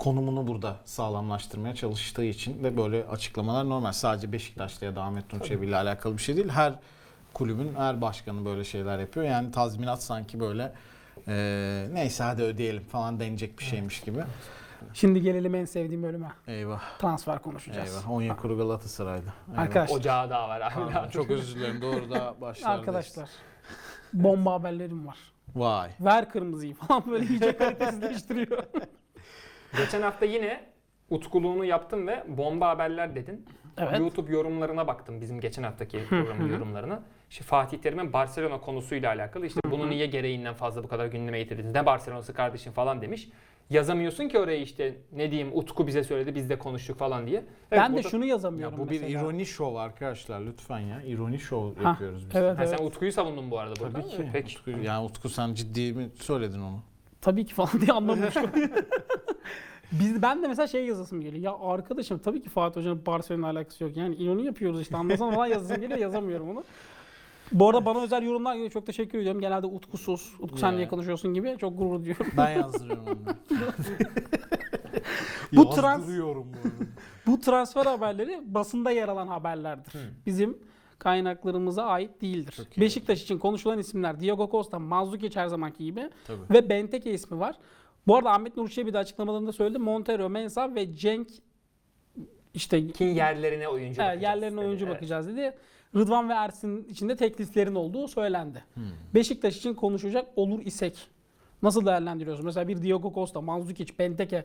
[0.00, 3.92] konumunu burada sağlamlaştırmaya çalıştığı için de böyle açıklamalar normal.
[3.92, 6.48] Sadece Beşiktaş'ta ya da Ahmet Nur Çebi ile alakalı bir şey değil.
[6.48, 6.74] Her
[7.34, 9.26] kulübün her başkanı böyle şeyler yapıyor.
[9.26, 10.72] Yani tazminat sanki böyle
[11.28, 14.20] e, neyse hadi ödeyelim falan denecek bir şeymiş gibi.
[14.94, 16.32] Şimdi gelelim en sevdiğim bölüme.
[16.46, 16.98] Eyvah.
[16.98, 17.90] Transfer konuşacağız.
[17.90, 18.10] Eyvah.
[18.10, 19.32] Onyekuru Galatasaray'da.
[19.50, 19.62] Eyvah.
[19.62, 20.74] Arkadaşlar, Ocağı daha var.
[20.74, 21.82] Pardon, çok özür dilerim.
[21.82, 22.80] Doğru da başlardayız.
[22.80, 23.28] arkadaşlar
[24.12, 25.18] bomba haberlerim var.
[25.54, 25.90] Vay.
[26.00, 28.62] Ver kırmızıyı falan böyle iyice kalitesizleştiriyor.
[29.76, 30.60] Geçen hafta yine
[31.10, 33.46] utkuluğunu yaptın ve bomba haberler dedin.
[33.78, 33.98] Evet.
[33.98, 37.02] YouTube yorumlarına baktım bizim geçen haftaki programın yorumlarına.
[37.30, 41.72] İşte Fatih Terim'in Barcelona konusuyla alakalı işte bunu niye gereğinden fazla bu kadar gündeme getirdiniz?
[41.74, 43.28] Ne Barcelona'sı kardeşim falan demiş.
[43.70, 47.36] Yazamıyorsun ki oraya işte ne diyeyim Utku bize söyledi biz de konuştuk falan diye.
[47.36, 49.20] Evet, ben de burada- şunu yazamıyorum Ya bu bir mesela.
[49.22, 51.02] ironi şov arkadaşlar lütfen ya.
[51.02, 52.36] İroni şov Ha, yapıyoruz biz.
[52.36, 52.78] Evet Ha, evet.
[52.78, 54.00] sen Utku'yu savundun bu arada burada.
[54.00, 54.28] Tabii ki.
[54.32, 54.58] Peki.
[54.58, 56.82] Utku, yani Utku sen ciddi mi söyledin onu?
[57.20, 58.34] Tabii ki falan diye anlamamış.
[59.92, 61.42] Biz, ben de mesela şey yazasım geliyor.
[61.42, 63.96] Ya arkadaşım tabii ki Fatih Hoca'nın Barcelona alakası yok.
[63.96, 66.64] Yani ironi yapıyoruz işte anlasana falan yazasım geliyor yazamıyorum onu.
[67.52, 68.70] Bu arada bana özel yorumlar geliyor.
[68.70, 69.40] Çok teşekkür ediyorum.
[69.40, 70.34] Genelde Utkusuz.
[70.40, 71.56] Utku sen niye konuşuyorsun gibi.
[71.60, 72.26] Çok gurur duyuyorum.
[72.36, 73.18] Ben yazdırıyorum onu.
[75.52, 76.90] Bu trans- Yazdırıyorum bu arada.
[77.26, 79.92] Bu transfer haberleri basında yer alan haberlerdir.
[80.26, 80.58] Bizim
[80.98, 82.52] kaynaklarımıza ait değildir.
[82.52, 82.80] Çok iyi.
[82.80, 86.38] Beşiktaş için konuşulan isimler Diego Costa, Mazzukic her zamanki gibi Tabii.
[86.50, 87.56] ve Benteke ismi var.
[88.06, 89.78] Bu arada Ahmet Nur Çebi de açıklamalarında söyledi.
[89.78, 91.28] Montero, Mensah ve Cenk
[92.54, 94.66] işte Ki yerlerine oyuncu Evet, bakacağız yerlerine dedi.
[94.66, 94.94] oyuncu Evet.
[94.96, 95.54] bakacağız dedi.
[95.96, 98.64] Rıdvan ve Ersin içinde tekliflerin olduğu söylendi.
[98.74, 98.82] Hmm.
[99.14, 101.08] Beşiktaş için konuşacak olur isek
[101.62, 102.46] nasıl değerlendiriyorsun?
[102.46, 104.44] Mesela bir Diogo Costa, Mandzukic, Benteke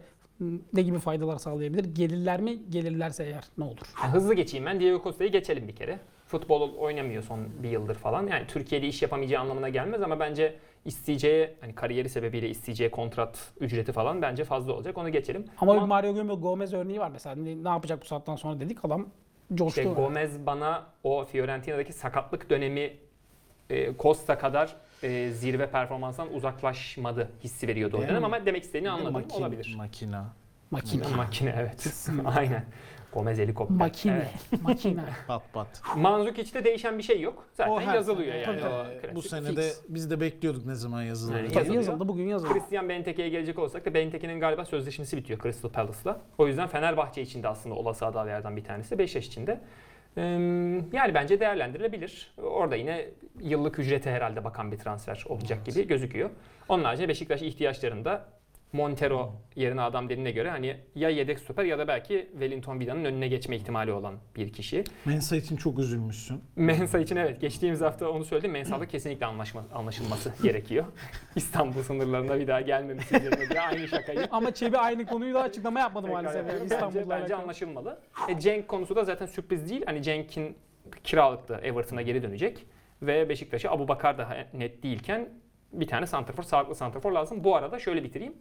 [0.74, 1.96] ne gibi faydalar sağlayabilir?
[1.96, 2.70] Gelirler mi?
[2.70, 3.94] Gelirlerse eğer ne olur?
[4.04, 4.80] Ya hızlı geçeyim ben.
[4.80, 6.00] Diego Costa'yı geçelim bir kere.
[6.28, 8.28] Futbol oynamıyor son bir yıldır falan.
[8.28, 13.92] Yani Türkiye'de iş yapamayacağı anlamına gelmez ama bence isteyeceği, hani kariyeri sebebiyle isteyeceği kontrat ücreti
[13.92, 14.98] falan bence fazla olacak.
[14.98, 15.46] Onu geçelim.
[15.58, 17.36] Ama bir Ama Mario Gomez, Gomez örneği var mesela.
[17.36, 19.08] Ne, ne yapacak bu saatten sonra dedik adam
[19.54, 19.82] coştu.
[19.82, 22.94] işte Gomez bana o Fiorentina'daki sakatlık dönemi
[23.70, 29.14] e, Costa kadar e, zirve performanstan uzaklaşmadı hissi veriyordu o dönem ama demek istediğini anladım.
[29.14, 29.74] Makin- Olabilir.
[29.78, 30.26] Makina.
[30.72, 31.08] Makine.
[31.16, 32.08] Makine evet.
[32.26, 32.66] Aynen.
[33.16, 33.78] Gomez helikopter.
[33.78, 34.14] Makine.
[34.52, 34.62] Evet.
[34.64, 35.02] Makine.
[35.28, 35.82] Pat pat.
[35.98, 37.46] Manzukic'te değişen bir şey yok.
[37.54, 38.60] Zaten O her yazılıyor sene, yani.
[38.62, 38.74] tabii.
[38.74, 39.16] O klasik.
[39.16, 39.82] bu sene fix.
[39.90, 41.36] biz de bekliyorduk ne zaman yazılır.
[41.38, 41.48] Yani.
[41.48, 41.84] Tabii Yazılıyor.
[41.84, 42.54] yazıldı bugün yazıldı.
[42.54, 46.22] Christian Benteke'ye gelecek olsak da Benteke'nin galiba sözleşmesi bitiyor Crystal Palace'la.
[46.38, 48.98] O yüzden Fenerbahçe için de aslında olası adaylardan bir tanesi.
[48.98, 49.62] Beşiktaş için de.
[50.94, 52.34] Yani bence değerlendirilebilir.
[52.38, 53.06] Orada yine
[53.40, 56.30] yıllık ücrete herhalde bakan bir transfer olacak gibi gözüküyor.
[56.70, 58.26] Onun haricinde Beşiktaş ihtiyaçlarında
[58.74, 63.28] Montero yerine adam dediğine göre hani ya yedek stoper ya da belki Wellington Vida'nın önüne
[63.28, 64.84] geçme ihtimali olan bir kişi.
[65.06, 66.44] Mensa için çok üzülmüşsün.
[66.56, 68.52] Mensa için evet geçtiğimiz hafta onu söyledim.
[68.52, 70.86] Mensah'la kesinlikle anlaşma, anlaşılması gerekiyor.
[71.36, 73.14] İstanbul sınırlarına bir daha gelmemesi
[73.56, 74.28] de aynı şakayı.
[74.32, 76.38] Ama Çebi aynı konuyu da açıklama yapmadı maalesef.
[76.38, 76.66] yapıyorum.
[76.68, 78.00] İstanbul'la bence, anlaşılmalı.
[78.30, 79.84] E, Cenk konusu da zaten sürpriz değil.
[79.86, 80.58] Hani Cenk'in
[81.04, 82.66] kiralıkta Everton'a geri dönecek.
[83.02, 85.30] Ve Beşiktaş'a Abu Bakar daha net değilken
[85.74, 87.44] bir tane santrafor, sağlıklı santrafor lazım.
[87.44, 88.34] Bu arada şöyle bitireyim.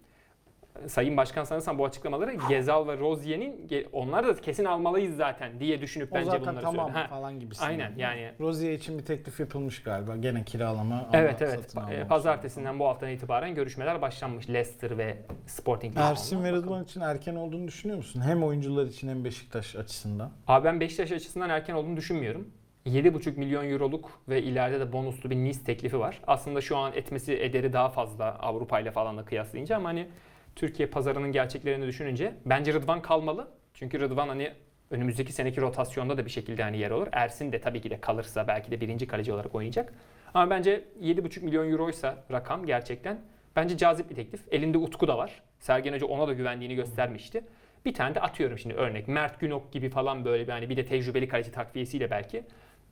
[0.87, 6.13] Sayın Başkan sanırsam bu açıklamaları Gezal ve Rozier'in onlar da kesin almalıyız zaten diye düşünüp
[6.13, 6.99] O bence zaten bunları tamam söyledi.
[6.99, 7.69] Ha, falan gibisinden.
[7.69, 10.17] Aynen yani Rozier için bir teklif yapılmış galiba.
[10.17, 11.75] Gene kiralama ama Evet evet.
[11.91, 12.07] E.
[12.07, 15.97] Pazartesinden bu haftadan itibaren görüşmeler başlanmış Leicester ve Sporting.
[15.97, 16.53] Ersin ve.
[16.53, 18.21] Rıdvan için erken olduğunu düşünüyor musun?
[18.21, 20.31] Hem oyuncular için hem Beşiktaş açısından.
[20.47, 22.49] Abi ben Beşiktaş açısından erken olduğunu düşünmüyorum.
[22.87, 26.21] 7,5 milyon euroluk ve ileride de bonuslu bir Nice teklifi var.
[26.27, 30.09] Aslında şu an etmesi ederi daha fazla Avrupa ile falan da kıyaslayınca ama hani
[30.57, 33.49] Türkiye pazarının gerçeklerini düşününce bence Rıdvan kalmalı.
[33.75, 34.53] Çünkü Rıdvan hani
[34.91, 37.07] önümüzdeki seneki rotasyonda da bir şekilde hani yer olur.
[37.13, 39.93] Ersin de tabii ki de kalırsa belki de birinci kaleci olarak oynayacak.
[40.35, 43.21] Ama bence 7,5 milyon euroysa rakam gerçekten
[43.57, 44.41] bence cazip bir teklif.
[44.51, 45.43] Elinde Utku da var.
[45.61, 47.45] Sergen Hoca ona da güvendiğini göstermişti.
[47.85, 50.85] Bir tane de atıyorum şimdi örnek Mert Günok gibi falan böyle bir hani bir de
[50.87, 52.45] tecrübeli kaleci takviyesiyle belki.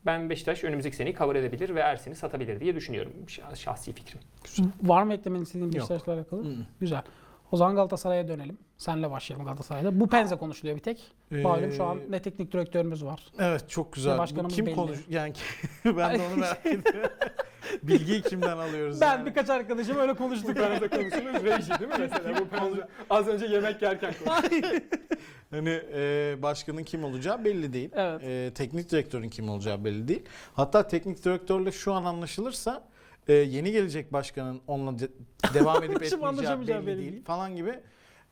[0.07, 3.13] Ben Beşiktaş önümüzdeki seneyi cover edebilir ve Ersin'i satabilir diye düşünüyorum.
[3.27, 4.21] Şah- Şahsi fikrim.
[4.83, 5.73] Var mı eklemen istediğin.
[5.73, 6.45] Beşiktaş'la alakalı?
[6.45, 6.55] Hı.
[6.81, 7.03] Güzel.
[7.53, 8.59] O zaman Galatasaray'a dönelim.
[8.79, 10.01] Senle başlayalım Galatasaray'da.
[10.01, 11.13] Bu Penze konuşuluyor bir tek.
[11.31, 13.27] Malum şu an Ee, ne teknik direktörümüz var.
[13.39, 14.19] Evet çok güzel.
[14.37, 14.75] Bu kim belli.
[14.75, 15.33] konuş yani
[15.85, 17.11] ben de onu merak ediyorum.
[17.83, 19.01] Bilgiyi kimden alıyoruz?
[19.01, 19.27] Ben yani?
[19.27, 20.57] birkaç arkadaşım öyle konuştuk.
[20.57, 22.39] Arada konuştuğumuz reji değil mi mesela?
[22.41, 24.53] Bu penaltı- az önce yemek yerken konuştuk.
[25.51, 27.91] Hani e, başkanın kim olacağı belli değil.
[27.95, 28.23] Evet.
[28.25, 30.23] E, teknik direktörün kim olacağı belli değil.
[30.55, 32.85] Hatta teknik direktörle şu an anlaşılırsa
[33.29, 35.09] e, yeni gelecek başkanın onunla de-
[35.55, 37.25] devam edip Şimdi etmeyeceği belli belli değil değil.
[37.25, 37.81] falan gibi.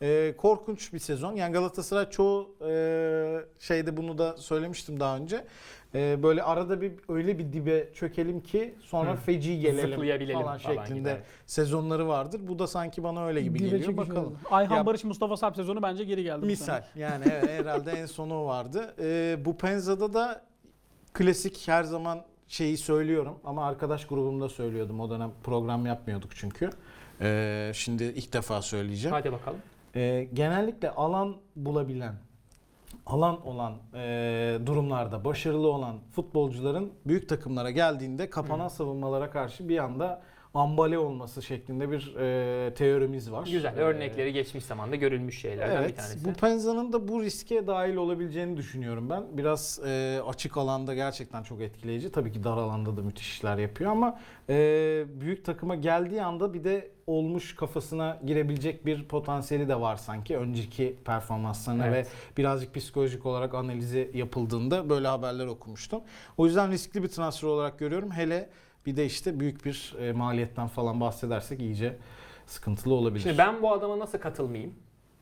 [0.03, 1.37] E, korkunç bir sezon.
[1.37, 5.45] Yani Galatasaray çoğu e, şeyde bunu da söylemiştim daha önce.
[5.95, 9.17] E, böyle arada bir öyle bir dibe çökelim ki sonra Hı.
[9.17, 11.23] feci gelelim Zıplayabilelim falan falan şeklinde evet.
[11.47, 12.41] sezonları vardır.
[12.49, 13.97] Bu da sanki bana öyle gibi Dibe geliyor.
[13.97, 14.27] Bakalım.
[14.27, 14.37] oldu.
[14.51, 16.43] Ayhan Ya- Barış Mustafa Sarp sezonu bence geri geldi.
[16.43, 17.03] bu Misal sene.
[17.05, 18.95] yani evet, herhalde en sonu o vardı.
[19.01, 20.45] Ee, bu Penza'da da
[21.13, 25.01] klasik her zaman şeyi söylüyorum ama arkadaş grubumda söylüyordum.
[25.01, 26.71] O dönem program yapmıyorduk çünkü.
[27.21, 29.15] Ee, şimdi ilk defa söyleyeceğim.
[29.15, 29.59] Hadi bakalım.
[29.95, 32.15] Ee, genellikle alan bulabilen,
[33.07, 40.23] alan olan e, durumlarda başarılı olan futbolcuların büyük takımlara geldiğinde kapanan savunmalara karşı bir anda
[40.55, 43.47] ambale olması şeklinde bir e, teorimiz var.
[43.47, 43.77] Güzel.
[43.77, 46.25] Ee, Örnekleri geçmiş zamanda görülmüş şeylerden bir Evet, tanesi.
[46.25, 49.25] bu Penza'nın da bu riske dahil olabileceğini düşünüyorum ben.
[49.33, 52.13] Biraz e, açık alanda gerçekten çok etkileyici.
[52.13, 54.55] Tabii ki dar alanda da müthiş işler yapıyor ama e,
[55.21, 60.37] büyük takıma geldiği anda bir de olmuş kafasına girebilecek bir potansiyeli de var sanki.
[60.39, 62.07] Önceki performanslarına Evet.
[62.07, 66.01] ve birazcık psikolojik olarak analizi yapıldığında böyle haberler okumuştum.
[66.37, 68.11] O yüzden riskli bir transfer olarak görüyorum.
[68.11, 68.49] Hele
[68.87, 71.97] bir de işte büyük bir e, maliyetten falan bahsedersek iyice
[72.47, 73.23] sıkıntılı olabilir.
[73.23, 74.75] Şimdi ben bu adama nasıl katılmayayım?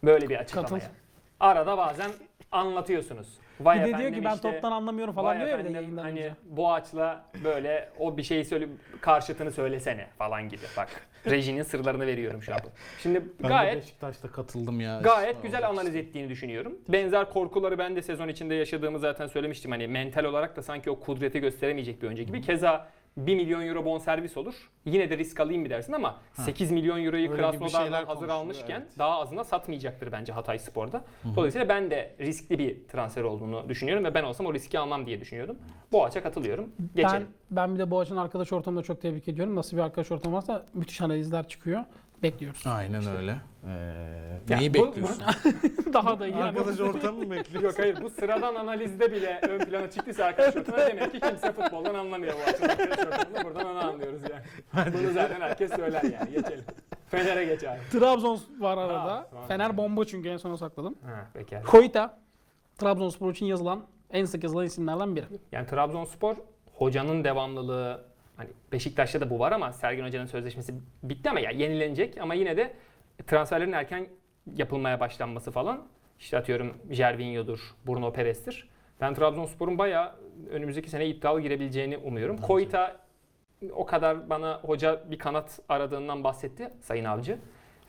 [0.04, 0.68] Böyle bir açıklamaya.
[0.68, 0.94] Katıl.
[1.40, 2.10] Arada bazen
[2.52, 3.38] anlatıyorsunuz.
[3.60, 6.02] Vay Bir de diyor ki ben işte, toptan anlamıyorum falan diyor ya bir de yayından
[6.02, 6.34] hani önce.
[6.44, 8.68] bu açla böyle o bir şeyi söyle
[9.00, 10.62] karşıtını söylesene falan gibi.
[10.76, 10.88] Bak
[11.26, 12.60] rejinin sırlarını veriyorum şu an.
[13.02, 15.00] Şimdi ben de gayet Beşiktaş'ta katıldım ya.
[15.00, 16.78] Gayet güzel analiz ettiğini düşünüyorum.
[16.88, 19.70] Benzer korkuları ben de sezon içinde yaşadığımı zaten söylemiştim.
[19.70, 22.40] Hani mental olarak da sanki o kudreti gösteremeyecek bir önce gibi.
[22.40, 22.88] Keza
[23.26, 24.54] 1 milyon euro bonservis olur.
[24.84, 28.98] Yine de risk alayım mı dersin ama 8 milyon euroyu Öyle Krasnodar'dan hazır almışken evet.
[28.98, 31.04] daha azına satmayacaktır bence Hatay Spor'da.
[31.36, 35.20] Dolayısıyla ben de riskli bir transfer olduğunu düşünüyorum ve ben olsam o riski almam diye
[35.20, 35.58] düşünüyordum.
[35.92, 36.72] Bu açığa katılıyorum.
[36.78, 37.28] Ben, Geçelim.
[37.50, 39.56] ben bir de Boğaç'ın arkadaş ortamını da çok tebrik ediyorum.
[39.56, 41.84] Nasıl bir arkadaş ortamı varsa müthiş analizler çıkıyor.
[42.22, 42.66] Bekliyoruz.
[42.66, 43.36] Aynen öyle.
[43.66, 43.70] Ee,
[44.48, 45.22] Ya neyi bu- bekliyorsun?
[45.92, 46.36] Daha da iyi.
[46.36, 47.62] Arkadaş ortamı mı bekliyorsun?
[47.68, 51.94] Yok hayır bu sıradan analizde bile ön plana çıktıysa arkadaş ortamı demek ki kimse futboldan
[51.94, 53.44] anlamıyor bu açıdan arkadaş ortamında.
[53.44, 54.92] Buradan onu anlıyoruz yani.
[54.94, 56.30] Bunu zaten herkes söyler yani.
[56.32, 56.64] Geçelim.
[57.08, 57.78] Fener'e geç abi.
[57.92, 59.28] Trabzon var arada.
[59.30, 59.48] Tamam.
[59.48, 60.94] Fener bomba çünkü en sona sakladım.
[61.04, 61.58] Ha, peki.
[61.66, 62.18] Koita
[62.78, 65.24] Trabzonspor için yazılan en sık yazılan isimlerden biri.
[65.52, 66.36] Yani Trabzonspor
[66.74, 68.04] hocanın devamlılığı
[68.38, 72.56] hani Beşiktaş'ta da bu var ama Sergen Hoca'nın sözleşmesi bitti ama ya yenilenecek ama yine
[72.56, 72.72] de
[73.26, 74.06] transferlerin erken
[74.56, 75.82] yapılmaya başlanması falan
[76.18, 78.68] işte atıyorum Jervinho'dur, Bruno Perez'tir.
[79.00, 80.12] Ben Trabzonspor'un bayağı
[80.50, 82.36] önümüzdeki sene iddialı girebileceğini umuyorum.
[82.36, 82.96] Koita
[83.72, 87.38] o kadar bana hoca bir kanat aradığından bahsetti Sayın Avcı.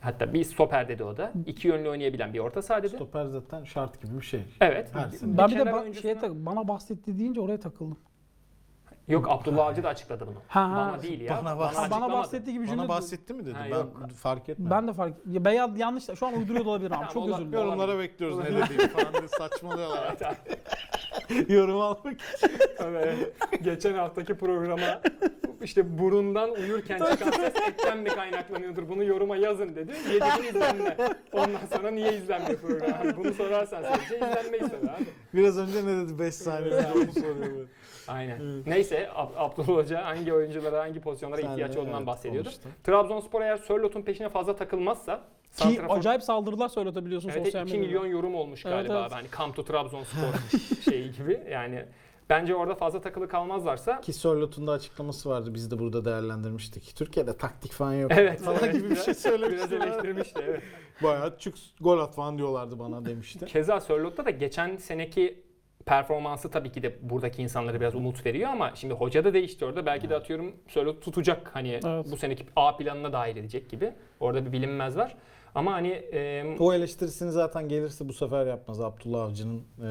[0.01, 1.31] Hatta bir stoper dedi o da.
[1.45, 2.95] İki yönlü oynayabilen bir orta saha dedi.
[2.95, 4.41] Stoper zaten şart gibi bir şey.
[4.61, 4.89] Evet.
[4.95, 5.09] Her.
[5.21, 7.97] Ben bir de ba- oyuncusuna- şeye tak- bana bahsetti deyince oraya takıldım.
[9.09, 10.35] Yok Abdullah Avcı da açıkladı bunu.
[10.47, 11.41] Ha, bana değil ya.
[11.45, 12.13] Bana bahs- bana açıklamadı.
[12.13, 12.79] bahsettiği gibi cümle.
[12.81, 13.53] Bana bahsetti mi dedi?
[13.53, 14.09] Ha, ben yok.
[14.15, 14.71] fark etmedim.
[14.71, 16.03] Ben de fark ya Beyaz yanlış.
[16.19, 16.89] Şu an uyduruyor da abi.
[16.89, 17.53] Tamam, Çok özür dilerim.
[17.53, 18.09] Yorumlara Olabilir.
[18.09, 18.63] bekliyoruz ne Olabilir.
[18.69, 20.07] dediğini falan diye saçmalıyorlar.
[20.25, 21.53] Abi.
[21.53, 22.17] Yorum almak
[22.79, 23.15] Evet.
[23.63, 25.01] Geçen haftaki programa
[25.61, 29.91] işte burundan uyurken çıkan ses etten mi kaynaklanıyordur bunu yoruma yazın dedi.
[30.13, 30.97] Yedi bin izlenme.
[31.33, 33.17] Ondan sonra niye izlenmiyor program?
[33.17, 35.05] Bunu sorarsan sadece izlenmeyi sor abi.
[35.33, 37.67] Biraz önce ne dedi 5 saniye onu soruyor.
[38.07, 38.39] Aynen.
[38.65, 42.43] Neyse Ab- Abdullah Hoca hangi oyunculara hangi pozisyonlara Sen ihtiyaç de, olduğundan evet, bahsediyordu.
[42.49, 42.71] konuştun.
[42.83, 45.15] Trabzonspor eğer Sörlot'un peşine fazla takılmazsa
[45.55, 47.87] Ki santrafor- acayip saldırılar söyletebiliyorsun Evet sosyal 2 medyada.
[47.87, 49.11] milyon yorum olmuş Evet, galiba evet.
[49.11, 50.19] Hani Come to Trabzonspor
[50.91, 51.43] şeyi gibi.
[51.51, 51.85] Yani
[52.29, 55.53] bence orada fazla takılı kalmazlarsa Ki Sörlot'un da açıklaması vardı.
[55.53, 56.95] Biz de burada değerlendirmiştik.
[56.95, 58.11] Türkiye'de taktik falan yok.
[58.15, 58.73] Evet, Falan evet.
[58.73, 59.75] gibi bir şey biraz söylemişti.
[59.75, 60.61] eleştirmişti evet.
[61.03, 63.45] Bayağı çık gol at falan diyorlardı bana demişti.
[63.45, 65.43] Keza Sörlot'ta da geçen seneki
[65.89, 69.85] performansı tabii ki de buradaki insanlara biraz umut veriyor ama şimdi hoca da değişti orada.
[69.85, 72.05] Belki de atıyorum Sörlot tutacak hani Evet.
[72.11, 73.93] bu seneki A planına dahil edecek gibi.
[74.19, 75.15] Orada bir bilinmez var.
[75.55, 78.81] Ama hani e, O eleştirisini zaten gelirse bu sefer yapmaz.
[78.81, 79.85] Abdullah Avcı'nın eee,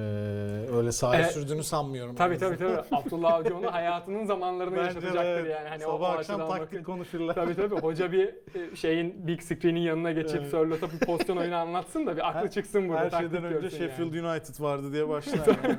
[0.77, 1.33] öyle sahaya Evet.
[1.33, 2.15] sürdüğünü sanmıyorum.
[2.15, 5.51] tabii tabii tabii Abdullah Avcı onu hayatının zamanlarını Bence yaşatacaktır evet.
[5.57, 5.69] yani.
[5.69, 7.35] Hani o- Sabah o akşam taktik bakın- konuşurlar.
[7.35, 10.51] Tabii tabii hoca bir e, şeyin big screen'in yanına geçip Evet.
[10.51, 13.01] Sörlot'a bir pozisyon oyunu anlatsın da bir aklı Her- çıksın burada.
[13.01, 14.27] Her şeyden önce Sheffield yani.
[14.29, 15.47] United vardı diye başlar.
[15.65, 15.79] yani.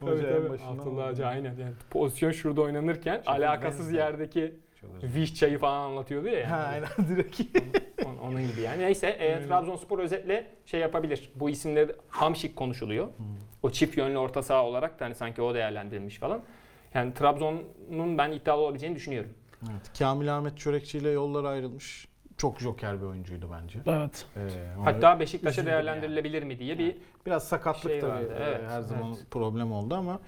[0.00, 0.62] Tabii tabii.
[0.68, 1.10] Abdullah.
[1.10, 1.56] Hoca aynen.
[1.56, 6.32] Yani pozisyon şurada oynanırken Sheffield alakasız yerdeki Çok özür Viş çayı falan anlatıyordu ya.
[6.34, 6.44] Yani.
[6.46, 7.40] Ha aynen direkt.
[8.06, 8.82] On- onun gibi yani.
[8.82, 11.30] Neyse e, Trabzonspor özetle şey yapabilir.
[11.34, 13.08] Bu isimleri Hamşik konuşuluyor.
[13.62, 16.42] O çift yönlü orta saha olarak da hani sanki o değerlendirilmiş falan.
[16.94, 19.30] Yani Trabzon'un ben iddialı olabileceğini düşünüyorum.
[19.70, 22.08] Evet, Kamil Ahmet Çörekçi ile yollar ayrılmış.
[22.36, 23.78] Çok joker bir oyuncuydu bence.
[23.86, 24.26] Evet.
[24.36, 24.40] Ee,
[24.84, 28.80] Hatta Beşiktaş'a üzüldüm değerlendirilebilir mi diye bir biraz sakatlık şey tabii vardı, e, evet, her
[28.80, 29.26] zaman evet.
[29.30, 30.20] problem oldu ama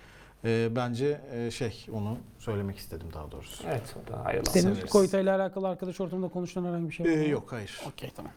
[0.45, 3.65] e, bence e, şey onu söylemek istedim daha doğrusu.
[3.69, 4.45] evet o da ayrılan.
[4.45, 5.15] Senin severiz.
[5.15, 7.29] İle alakalı arkadaş ortamında konuşulan herhangi bir şey var Ee, mı?
[7.29, 7.81] yok hayır.
[7.89, 8.33] Okey tamam.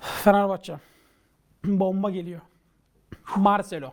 [0.00, 0.76] Fenerbahçe.
[1.64, 2.40] Bomba geliyor.
[3.36, 3.92] Marcelo.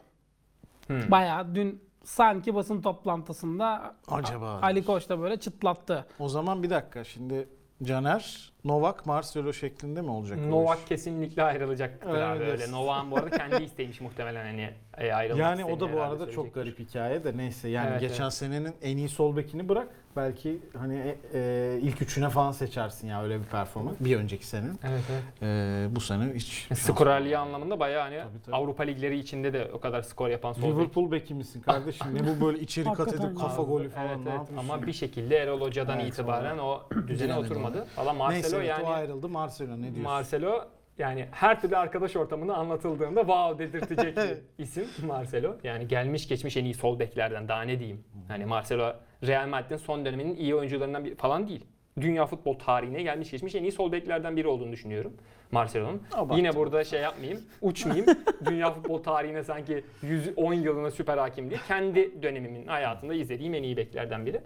[0.87, 1.11] Hmm.
[1.11, 4.59] Bayağı dün sanki basın toplantısında Acaba.
[4.61, 6.05] Ali Koç da böyle çıtlattı.
[6.19, 7.49] O zaman bir dakika şimdi
[7.83, 10.39] Caner, Novak, Marcelo şeklinde mi olacak?
[10.39, 10.85] Novak iş?
[10.85, 12.71] kesinlikle ayrılacaktır Öyle abi öyle.
[12.71, 16.53] Novak'ın bu arada kendi isteğiymiş muhtemelen hani e, ayrılmak Yani o da bu arada çok
[16.53, 18.33] garip hikaye de neyse yani Evet, geçen evet.
[18.33, 23.23] senenin en iyi sol bekini bırak belki hani e, e, ilk üçüne falan seçersin ya
[23.23, 24.79] öyle bir performans bir önceki senin.
[24.83, 25.23] Evet evet.
[25.41, 28.55] E, bu sene hiç şans Skorerliği anlamında bayağı hani Tabii, tabii.
[28.55, 30.69] Avrupa ligleri içinde de o kadar skor yapan sol bek.
[30.69, 32.07] Liverpool beki misin kardeşim?
[32.13, 34.39] ne bu böyle içeri kat edip kafa golü falan Evet, ne evet.
[34.39, 34.69] yapıyorsun?
[34.69, 37.87] Ama bir şekilde Erol Hoca'dan Evet, itibaren o düzene oturmadı.
[37.97, 39.29] Valla Marcelo Neyse evet, yani ayrıldı.
[39.29, 40.03] Marcelo ne diyorsun?
[40.03, 40.65] Marcelo
[40.97, 45.55] yani her türlü arkadaş ortamında anlatıldığında wow dedirtecek bir isim Marcelo.
[45.63, 48.03] Yani gelmiş geçmiş en iyi sol beklerden daha ne diyeyim.
[48.27, 51.65] Hani Marcelo Real Madrid'in son döneminin iyi oyuncularından bir falan değil.
[52.01, 55.13] Dünya futbol tarihine gelmiş geçmiş en iyi sol beklerden biri olduğunu düşünüyorum
[55.51, 56.01] Marcelo'nun.
[56.37, 58.05] Yine burada şey yapmayayım, uçmayayım.
[58.45, 61.59] Dünya futbol tarihine sanki 110 yılına süper hakim diye.
[61.67, 64.41] Kendi dönemimin hayatında izlediğim en iyi beklerden biri.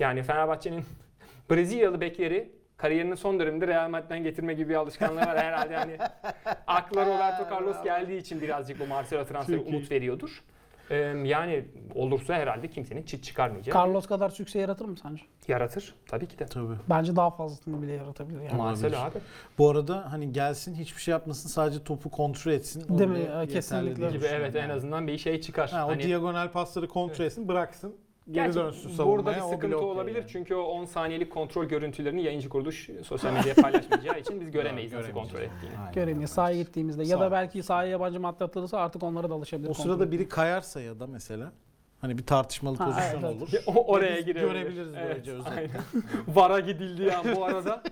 [0.00, 0.84] Yani Fenerbahçe'nin
[1.50, 5.68] Brezilyalı bekleri kariyerinin son döneminde Real Madrid'den getirme gibi bir alışkanlığı var herhalde.
[5.78, 5.98] Yani
[6.66, 10.42] akla Roberto Carlos geldiği için birazcık bu Marcelo transferi umut veriyordur.
[10.90, 11.64] Ee, yani
[11.94, 15.22] olursa herhalde kimsenin çıt çıkarmayacağı Carlos kadar sükse yaratır mı sence?
[15.48, 15.94] yaratır.
[16.06, 16.46] Tabii ki de.
[16.46, 16.74] Tabii.
[16.90, 18.62] Bence daha fazlasını bile yaratabilir yani.
[18.62, 19.06] Olabilir.
[19.06, 19.18] abi.
[19.58, 22.98] Bu arada hani gelsin hiçbir şey yapmasın sadece topu kontrol etsin.
[22.98, 23.48] Değil mi?
[23.52, 24.10] kesinlikle.
[24.10, 25.70] Gibi evet en azından bir şey çıkar.
[25.70, 27.96] Ha, o hani diagonal pasları kontrol etsin bıraksın.
[28.30, 29.16] Geri Gerçi dönsün savunmaya.
[29.26, 30.28] Burada bir o sıkıntı olabilir yani.
[30.28, 35.12] çünkü o 10 saniyelik kontrol görüntülerini yayıncı kuruluş sosyal medyaya paylaşmayacağı için biz göremeyiz nasıl
[35.12, 35.78] kontrol ettiğini.
[35.80, 35.92] Aynen.
[35.92, 37.04] Göremeyiz sahaya gittiğimizde.
[37.04, 39.68] Ya da belki sahaya yabancı madde atılırsa artık onlara da alışabilir.
[39.68, 41.52] O kontrol sırada biri kayarsa ya da mesela
[42.00, 43.48] hani bir tartışmalı Ha, pozisyon evet, olur.
[43.66, 44.52] O- oraya girebilir.
[44.52, 45.78] Görebiliriz Evet, böylece özellikle.
[46.28, 47.82] VAR'a gidildiği an bu arada.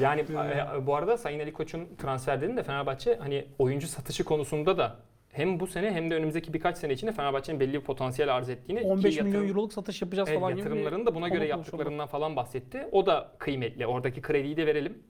[0.00, 4.78] yani e, bu arada Sayın Ali Koç'un transfer dedin de Fenerbahçe hani oyuncu satışı konusunda
[4.78, 4.96] da
[5.34, 8.80] hem bu sene hem de önümüzdeki birkaç sene içinde Fenerbahçe'nin belli bir potansiyel arz ettiğini
[8.80, 12.36] ki 15 milyon yatırım- euroluk satış yapacağız Evet, falan yatırımlarını da buna göre yaptıklarından falan
[12.36, 12.88] bahsetti.
[12.92, 13.86] O da kıymetli.
[13.86, 15.02] Oradaki krediyi de verelim.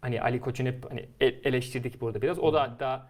[0.00, 2.38] Hani Ali Koç'un hep hani eleştirdik burada biraz.
[2.38, 3.08] O da hatta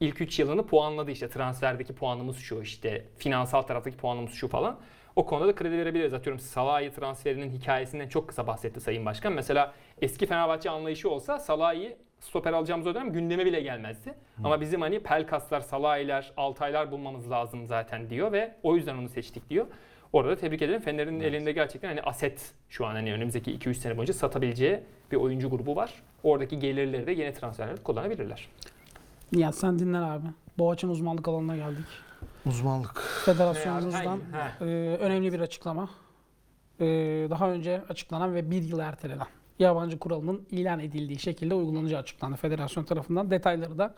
[0.00, 4.80] ilk 3 yılını puanladı işte transferdeki puanımız şu işte finansal taraftaki puanımız şu falan.
[5.16, 6.14] O konuda da kredi verebiliriz.
[6.14, 9.32] Atıyorum Salah'ı transferinin hikayesinden çok kısa bahsetti Sayın Başkan.
[9.32, 9.72] Mesela
[10.02, 14.14] eski Fenerbahçe anlayışı olsa Salah'ı stoper alacağımız o dönem gündeme bile gelmezdi.
[14.44, 19.50] Ama bizim hani Pelkaslar, Salah'lar, Altaylar bulmamız lazım zaten diyor ve o yüzden onu seçtik
[19.50, 19.66] diyor.
[20.12, 20.80] Orada da tebrik ederim.
[20.80, 24.80] Fener'in elinde gerçekten hani aset şu an hani önümüzdeki 2-3 sene boyunca satabileceği
[25.12, 25.94] bir oyuncu grubu var.
[26.22, 28.48] Oradaki gelirleri de yeni transferlerde kullanabilirler.
[29.32, 30.26] Nihat sen dinler abi.
[30.58, 31.84] Boğaç'ın uzmanlık alanına geldik.
[32.46, 33.00] Uzmanlık.
[33.24, 34.20] Federasyonumuzdan
[34.60, 34.64] e,
[35.00, 35.90] önemli bir açıklama.
[36.80, 36.86] E,
[37.30, 39.26] daha önce açıklanan ve bir yıl ertelenen
[39.64, 43.30] yabancı kuralının ilan edildiği şekilde uygulanacağı açıklandı federasyon tarafından.
[43.30, 43.94] Detayları da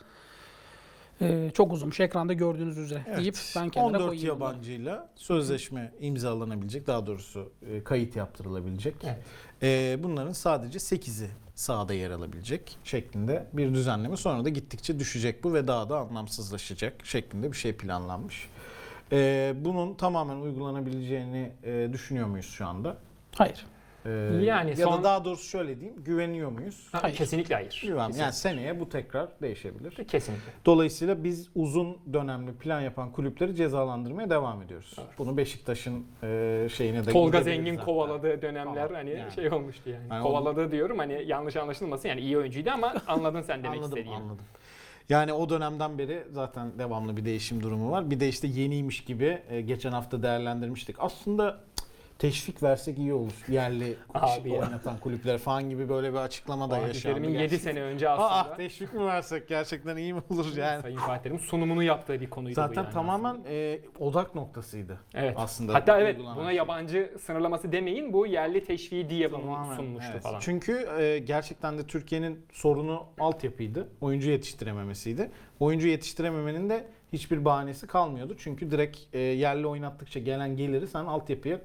[1.20, 2.00] e, çok uzunmuş.
[2.00, 4.22] Ekranda gördüğünüz üzere deyip ben kenara 14 koyayım.
[4.22, 4.26] bunları.
[4.26, 8.94] yabancıyla sözleşme imzalanabilecek, daha doğrusu e, kayıt yaptırılabilecek.
[9.04, 9.18] Evet.
[9.62, 14.16] E, bunların sadece 8'i sahada yer alabilecek şeklinde bir düzenleme.
[14.16, 18.48] Sonra da gittikçe düşecek bu ve daha da anlamsızlaşacak şeklinde bir şey planlanmış.
[19.12, 22.96] E, bunun tamamen uygulanabileceğini e, düşünüyor muyuz şu anda?
[23.34, 23.66] Hayır.
[24.06, 24.10] E,
[24.44, 26.88] Yani ya son- da daha doğrusu şöyle diyeyim, güveniyor muyuz?
[26.92, 27.16] Ha, Hayır.
[27.16, 27.82] Kesinlikle hayır.
[27.86, 28.10] Güven.
[28.18, 29.90] Yani seneye bu tekrar değişebilir.
[30.04, 30.52] Kesinlikle.
[30.66, 34.94] Dolayısıyla biz uzun dönemli plan yapan kulüpleri cezalandırmaya devam ediyoruz.
[34.98, 35.08] Evet.
[35.18, 37.84] Bunu Beşiktaş'ın e, şeyine de Tolga Zengin hatta.
[37.84, 39.32] kovaladığı dönemler Tamam, hani yani.
[39.32, 40.08] şey olmuştu yani.
[40.08, 44.22] Hani kovaladığı diyorum hani yanlış anlaşılmasın yani iyi oyuncuydu ama anladın sen demek Anladım, istediğimi.
[44.22, 44.44] anladım.
[45.08, 48.10] Yani o dönemden beri zaten devamlı bir değişim durumu var.
[48.10, 50.96] Bir de işte yeniymiş gibi e, geçen hafta değerlendirmiştik.
[50.98, 51.60] Aslında
[52.18, 53.32] teşvik versek iyi olur.
[53.48, 54.60] Yerli Abi ya.
[54.60, 57.14] oynatan kulüpler falan gibi böyle bir açıklama da Fatih yaşandı.
[57.14, 57.70] Terim'in 7 gerçekten.
[57.70, 60.82] sene önce aslında Aa, teşvik mi versek gerçekten iyi mi olur yani?
[60.82, 64.98] Sayın Fatih Terim sunumunu yaptığı bir konuydu bu Zaten yani tamamen e, odak noktasıydı.
[65.14, 65.34] Evet.
[65.36, 66.56] aslında Hatta evet uygulanan buna şey.
[66.56, 70.22] yabancı sınırlaması demeyin bu yerli teşviği diye bunu Tamamen, sunmuştu evet.
[70.22, 70.40] falan.
[70.40, 73.88] Çünkü e, gerçekten de Türkiye'nin sorunu altyapıydı.
[74.00, 75.30] Oyuncu yetiştirememesiydi.
[75.60, 78.36] Oyuncu yetiştirememenin de hiçbir bahanesi kalmıyordu.
[78.38, 81.58] Çünkü direkt e, yerli oynattıkça gelen geliri sen altyapıya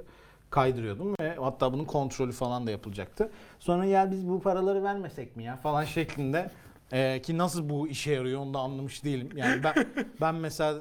[0.49, 3.29] kaydırıyordun ve hatta bunun kontrolü falan da yapılacaktı.
[3.59, 6.51] Sonra ya biz bu paraları vermesek mi ya falan şeklinde
[6.91, 9.29] e, ki nasıl bu işe yarıyor onu da anlamış değilim.
[9.35, 9.73] Yani ben
[10.21, 10.79] ben mesela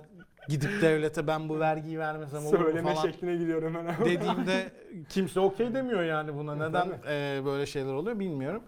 [0.48, 3.96] gidip devlete ben bu vergiyi vermesem olur mu Söyleme falan şekline gidiyorum hemen.
[4.04, 4.72] dediğimde
[5.08, 6.54] kimse okey demiyor yani buna.
[6.54, 8.62] Neden e, böyle şeyler oluyor bilmiyorum.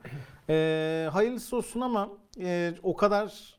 [0.50, 2.08] E, hayırlısı olsun ama
[2.40, 3.58] e, o kadar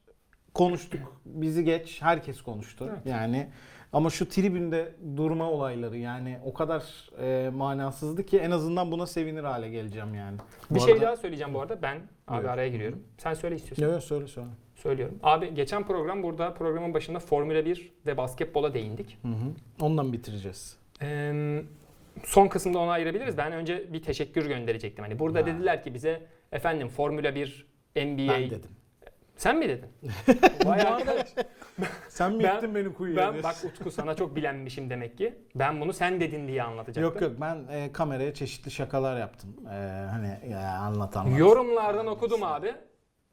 [0.53, 1.21] konuştuk.
[1.25, 2.01] Bizi geç.
[2.01, 2.89] Herkes konuştu.
[3.05, 3.49] Yani
[3.93, 6.83] ama şu tribünde durma olayları yani o kadar
[7.21, 10.37] e, manasızdı ki en azından buna sevinir hale geleceğim yani.
[10.69, 11.81] Bu Bir şey arada- daha söyleyeceğim bu arada.
[11.81, 11.95] Ben
[12.27, 12.49] abi Buyur.
[12.49, 13.03] araya giriyorum.
[13.17, 13.83] Sen söyle istiyorsan.
[13.83, 14.47] Yok yok söyle söyle.
[14.75, 15.19] Söylüyorum.
[15.23, 19.17] Abi geçen program burada programın başında Formula 1 ve basketbola değindik.
[19.21, 19.51] Hı hı.
[19.85, 20.77] Ondan bitireceğiz.
[21.01, 21.61] Ee,
[22.23, 23.37] son kısımda ona ayırabiliriz.
[23.37, 25.03] Ben önce bir teşekkür gönderecektim.
[25.05, 25.45] Hani burada Ha.
[25.45, 26.21] dediler ki bize
[26.51, 27.65] efendim Formula 1,
[27.95, 28.33] NBA.
[28.33, 28.69] Ben dedim.
[29.39, 29.89] Sen mi dedin?
[30.65, 31.27] Vay arkadaş.
[32.09, 33.33] Sen mi Ben- ittin beni kuyuya?
[33.33, 35.33] Ben bak Utku sana çok bilenmişim demek ki.
[35.55, 37.03] Ben bunu sen dedin diye anlatacaktım.
[37.03, 39.55] Yok yok ben e, kameraya çeşitli şakalar yaptım.
[39.65, 39.75] E,
[40.11, 41.39] hani ya, anlat anlat.
[41.39, 42.75] Yorumlardan okudum abi.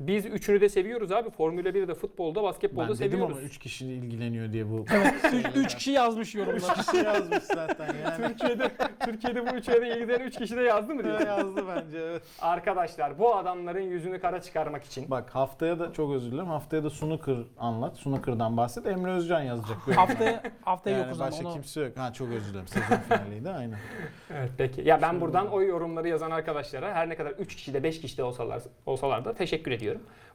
[0.01, 1.31] Biz üçünü de seviyoruz abi.
[1.31, 3.37] Formula 1'de, futbolda, basketbolda Ben dedim seviyoruz.
[3.37, 4.85] ama 3 kişi ilgileniyor diye bu.
[5.33, 6.75] üç, üç kişi yazmış yorumlar.
[6.75, 8.29] kişi yazmış zaten yani.
[8.29, 8.71] Türkiye'de
[9.05, 11.27] Türkiye'de bu üçüne de ilgilenen 3 kişi de yazdı mı diyorsun?
[11.37, 11.99] yazdı bence.
[11.99, 12.23] evet.
[12.41, 16.47] Arkadaşlar bu adamların yüzünü kara çıkarmak için Bak haftaya da çok özür dilerim.
[16.49, 17.99] Haftaya da snooker anlat.
[17.99, 18.87] Snooker'dan bahset.
[18.87, 19.77] Emre Özcan yazacak.
[19.87, 19.97] böyle.
[20.01, 21.55] haftaya haftaya yani yokuz ama başka onu.
[21.55, 21.97] kimse yok.
[21.97, 22.69] Ha çok özür dilerim.
[22.69, 23.79] Sezon finaliydi aynen.
[24.31, 24.81] Evet peki.
[24.85, 28.19] Ya ben buradan o yorumları yazan arkadaşlara her ne kadar 3 kişi de 5 kişi
[28.19, 29.86] de olsalar, olsalar da teşekkür ediyorum.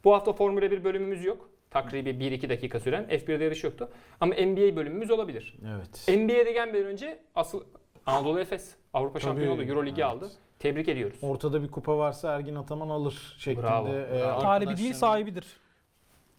[0.04, 1.50] Bu hafta Formula 1 bölümümüz yok.
[1.70, 3.90] Takribi 1-2 dakika süren F1'de yarış yoktu.
[4.22, 5.56] Ama NBA bölümümüz olabilir.
[5.76, 6.20] Evet.
[6.20, 7.64] NBA'de gelmeden önce asıl
[8.06, 9.64] Anadolu Efes Avrupa Tabii, şampiyonu oldu.
[9.64, 10.14] Euro Ligi evet.
[10.14, 10.32] aldı.
[10.60, 11.18] Tebrik ediyoruz.
[11.22, 13.68] Ortada bir kupa varsa Ergin Ataman alır şeklinde.
[13.68, 14.42] Bravo, e, bravo.
[14.42, 15.62] Talibi değil sahibidir.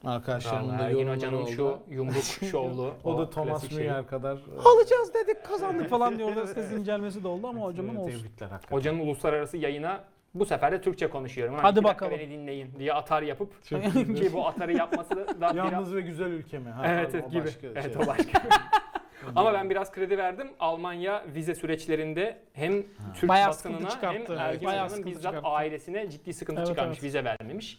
[0.05, 1.51] Arkadaşlarımın da Vallahi Ergin yorumları Hoca'nın oldu.
[1.51, 2.91] şu yumruk şovlu.
[3.05, 3.81] O da Thomas klasik şey.
[3.81, 4.39] Müller kadar.
[4.65, 8.19] Alacağız dedik kazandık falan diye orada ses incelmesi de oldu ama hocamın olsun.
[8.19, 8.77] Tebrikler hakikaten.
[8.77, 10.05] Hocanın uluslararası yayına
[10.35, 11.55] bu sefer de Türkçe konuşuyorum.
[11.55, 12.21] Hani Hadi iki dakika bakalım.
[12.23, 13.63] Beni dinleyin diye atar yapıp
[14.17, 15.57] ki bu atarı yapması da biraz...
[15.73, 16.71] Yalnız ve güzel ülke mi?
[16.71, 17.45] Ha, Evet evet o gibi.
[17.45, 18.03] başka evet şey.
[18.03, 18.43] o başka.
[19.37, 20.51] Ama ben biraz kredi verdim.
[20.61, 22.73] Almanya vize süreçlerinde hem
[23.15, 24.65] Türk Bayağı sıkıntı basınına hem çıkarttı.
[24.67, 25.49] Bayağı sıkıntı bizzat çıkarttı.
[25.49, 26.95] ailesine ciddi sıkıntı Evet, çıkarmış.
[26.99, 27.05] evet.
[27.05, 27.79] Vize vermemiş.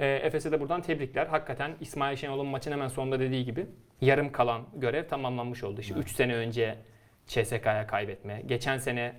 [0.00, 1.26] E, Efes'e de buradan tebrikler.
[1.26, 3.66] Hakikaten İsmail Şenol'un maçın hemen sonunda dediği gibi
[4.00, 5.80] yarım kalan görev tamamlanmış oldu.
[5.80, 6.78] İşte 3 sene önce
[7.26, 8.42] CSK'ya kaybetme.
[8.46, 9.12] Geçen sene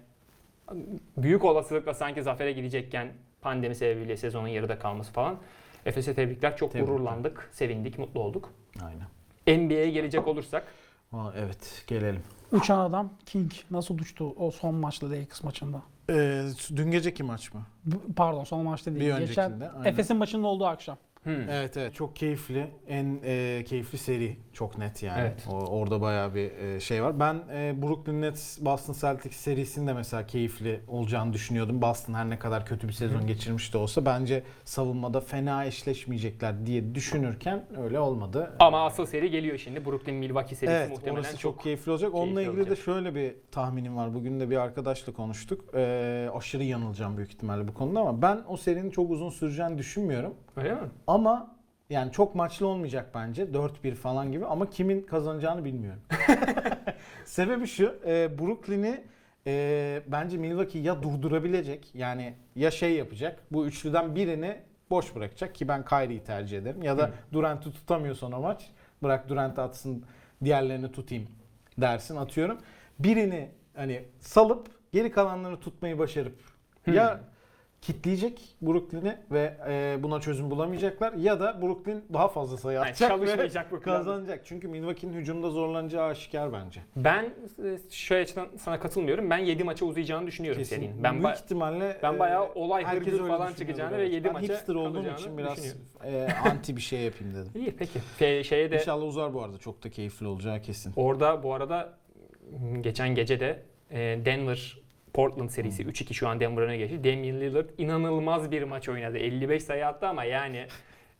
[1.18, 5.38] büyük olasılıkla sanki zafere gidecekken pandemi sebebiyle sezonun yarıda kalması falan.
[5.86, 6.58] Efes'e tebrikler.
[6.58, 6.94] Çok Tebrikler.
[6.94, 8.50] gururlandık, sevindik, mutlu olduk.
[8.84, 9.08] Aynen.
[9.66, 10.64] NBA'ye gelecek olursak
[11.14, 12.22] Aa, evet gelelim.
[12.52, 15.82] Uçan adam King nasıl uçtu o son maçta Lakers maçında?
[16.10, 16.44] Ee,
[16.76, 17.62] dün geceki maç mı?
[17.86, 19.02] Bu- Pardon son maçta değil.
[19.06, 19.90] Bir Geçen öncekinde, aynen.
[19.90, 20.98] Efes'in maçının olduğu akşam.
[21.26, 21.50] Hmm.
[21.50, 22.68] Evet evet çok keyifli.
[22.88, 25.22] En e, keyifli seri çok net yani.
[25.22, 25.48] Evet.
[25.52, 27.20] O, orada bayağı bir e, şey var.
[27.20, 31.82] Ben e, Brooklyn Nets Boston Celtics serisinde mesela keyifli olacağını düşünüyordum.
[31.82, 33.28] Boston her ne kadar kötü bir sezon Hı.
[33.28, 38.56] geçirmiş de olsa bence savunmada fena eşleşmeyecekler diye düşünürken öyle olmadı.
[38.60, 39.86] Ama asıl seri geliyor şimdi.
[39.86, 42.14] Brooklyn Milwaukee serisi Evet, muhtemelen orası çok, çok keyifli olacak.
[42.14, 42.86] Onunla keyifli ilgili de olacak.
[42.86, 44.14] şöyle bir tahminim var.
[44.14, 45.66] Bugün de bir arkadaşla konuştuk.
[45.76, 50.34] Ee, aşırı yanılacağım büyük ihtimalle bu konuda ama ben o serinin çok uzun süreceğini düşünmüyorum.
[50.58, 50.90] Öyle mi?
[51.08, 51.56] Ama
[51.90, 53.44] yani çok maçlı olmayacak bence.
[53.44, 56.02] 4-1 falan gibi ama kimin kazanacağını bilmiyorum.
[57.26, 58.00] Sebebi şu.
[58.06, 59.04] e, Brooklyn'i
[59.48, 63.40] e, bence Milwaukee ya durdurabilecek yani ya şey yapacak.
[63.52, 64.58] Bu üçlüden birini
[64.90, 66.84] boş bırakacak ki ben Kyrie'yi tercih ederim.
[66.84, 67.12] Ya da.
[67.34, 68.70] Durant'ı tutamıyorsan o maç
[69.04, 70.06] bırak Durant atsın
[70.44, 71.28] diğerlerini tutayım
[71.78, 72.58] dersin atıyorum.
[73.00, 76.40] Birini hani salıp geri kalanları tutmayı başarıp
[76.88, 77.20] ya
[77.86, 83.12] kitleyecek Brooklyn'i ve e, buna çözüm bulamayacaklar ya da Brooklyn daha fazla sayı Yani atacak
[83.12, 83.98] ve çalışmayacak bu plan.
[83.98, 84.42] kazanacak.
[84.46, 86.82] Çünkü Milwaukee'nin hücumda zorlanacağı aşikar bence.
[86.96, 87.24] Ben
[87.64, 89.30] e, şöyle açıdan sana katılmıyorum.
[89.30, 90.76] Ben 7 maça uzayacağını düşünüyorum Kesin.
[90.76, 91.04] serinin.
[91.04, 94.10] Ben Büyük ba- ihtimalle ben e, bayağı olay herkes hırgür öyle falan düşünüyordur, çıkacağını evet.
[94.12, 95.82] ve 7 ben maça hipster olduğum kalacağını için biraz düşünüyorum.
[96.06, 97.52] e, anti bir şey yapayım dedim.
[97.56, 98.00] İyi peki.
[98.20, 99.58] Fe- şeye de İnşallah uzar bu arada.
[99.58, 100.94] Çok da keyifli olacağı kesin.
[100.96, 101.94] orada bu arada
[102.74, 104.85] m, geçen gece de e, Denver
[105.16, 105.92] Portland serisi Hmm.
[105.92, 107.04] 3-2 şu an Denver öne geçti.
[107.04, 109.18] Damian Lillard inanılmaz bir maç oynadı.
[109.18, 110.68] 55 sayı attı ama yani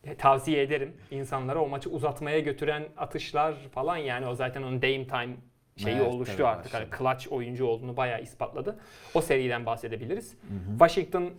[0.04, 5.08] e, tavsiye ederim insanlara o maçı uzatmaya götüren atışlar falan yani o zaten onun Dame
[5.08, 5.36] Time
[5.78, 6.74] şeyi Evet, oluştu tabii artık.
[6.74, 8.80] Hani clutch oyuncu olduğunu bayağı ispatladı.
[9.14, 10.32] O seriden bahsedebiliriz.
[10.34, 10.78] Hı hı.
[10.80, 11.34] Washington'ın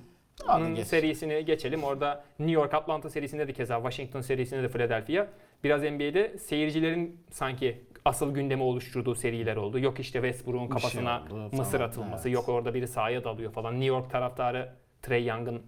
[0.46, 0.86] Hadi geç.
[0.86, 1.84] serisini geçelim.
[1.84, 5.26] Orada New York Atlanta serisinde de keza Washington serisinde de Philadelphia.
[5.64, 9.78] Biraz NBA'de seyircilerin sanki asıl gündemi oluşturduğu seriler oldu.
[9.78, 12.34] Yok işte Westbrook'un şey kafasına oldu mısır falan, atılması, evet.
[12.34, 13.74] yok orada biri sahaya dalıyor falan.
[13.74, 15.62] New York taraftarı Trey Young'ın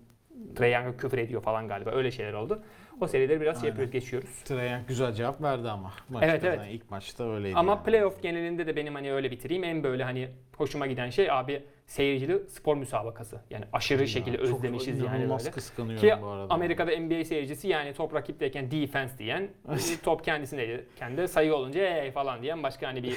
[0.56, 1.90] Trey Young'a küfür ediyor falan galiba.
[1.90, 2.62] Öyle şeyler oldu.
[3.00, 3.68] O serileri biraz şey Aynen.
[3.68, 4.42] yapıyoruz, geçiyoruz.
[4.44, 5.92] Trae Young güzel cevap verdi ama.
[6.08, 6.58] Maçta Evet, evet.
[6.58, 7.56] zaten ilk maçta öyleydi.
[7.56, 7.84] Ama yani.
[7.84, 9.64] playoff genelinde de benim hani öyle bitireyim.
[9.64, 13.40] En böyle hani hoşuma giden şey abi seyircili spor müsabakası.
[13.50, 15.50] Yani aşırı Ya, şekilde çok özlemişiz yani inanılmaz böyle.
[15.54, 16.54] kıskanıyorum Ki bu arada.
[16.54, 19.48] Amerika'da NBA seyircisi yani top rakipteyken defense diyen,
[20.04, 23.16] top kendisindeyken de sayı olunca hey falan diyen başka hani bir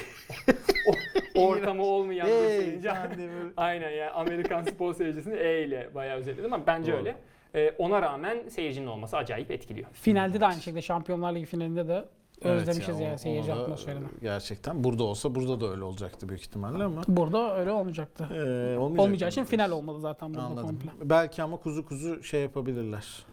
[1.34, 2.82] o- ortamı olmayan bir Hey, seyirci.
[2.82, 6.98] sen de böyle- Aynen ya Amerikan spor seyircisini E ile bayağı özetledim ama bence Doğru.
[6.98, 7.14] öyle.
[7.54, 9.88] E, ona rağmen seyircinin olması acayip etkiliyor.
[9.92, 12.04] Finalde de aynı şekilde Şampiyonlar Ligi finalinde de
[12.48, 14.04] özlemişiz ya, yani o- seyirci atmosferini.
[14.22, 14.84] Gerçekten.
[14.84, 17.02] Burada olsa burada da öyle olacaktı büyük ihtimalle ama.
[17.08, 18.28] Burada öyle olmayacaktı.
[18.32, 18.34] Ee,
[18.78, 20.66] olmayacak Olmayacağı için final olmadı zaten burada Anladım.
[20.66, 20.90] komple.
[21.10, 23.24] Belki ama kuzu kuzu şey yapabilirler.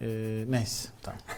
[0.00, 1.20] Ee, neyse tamam.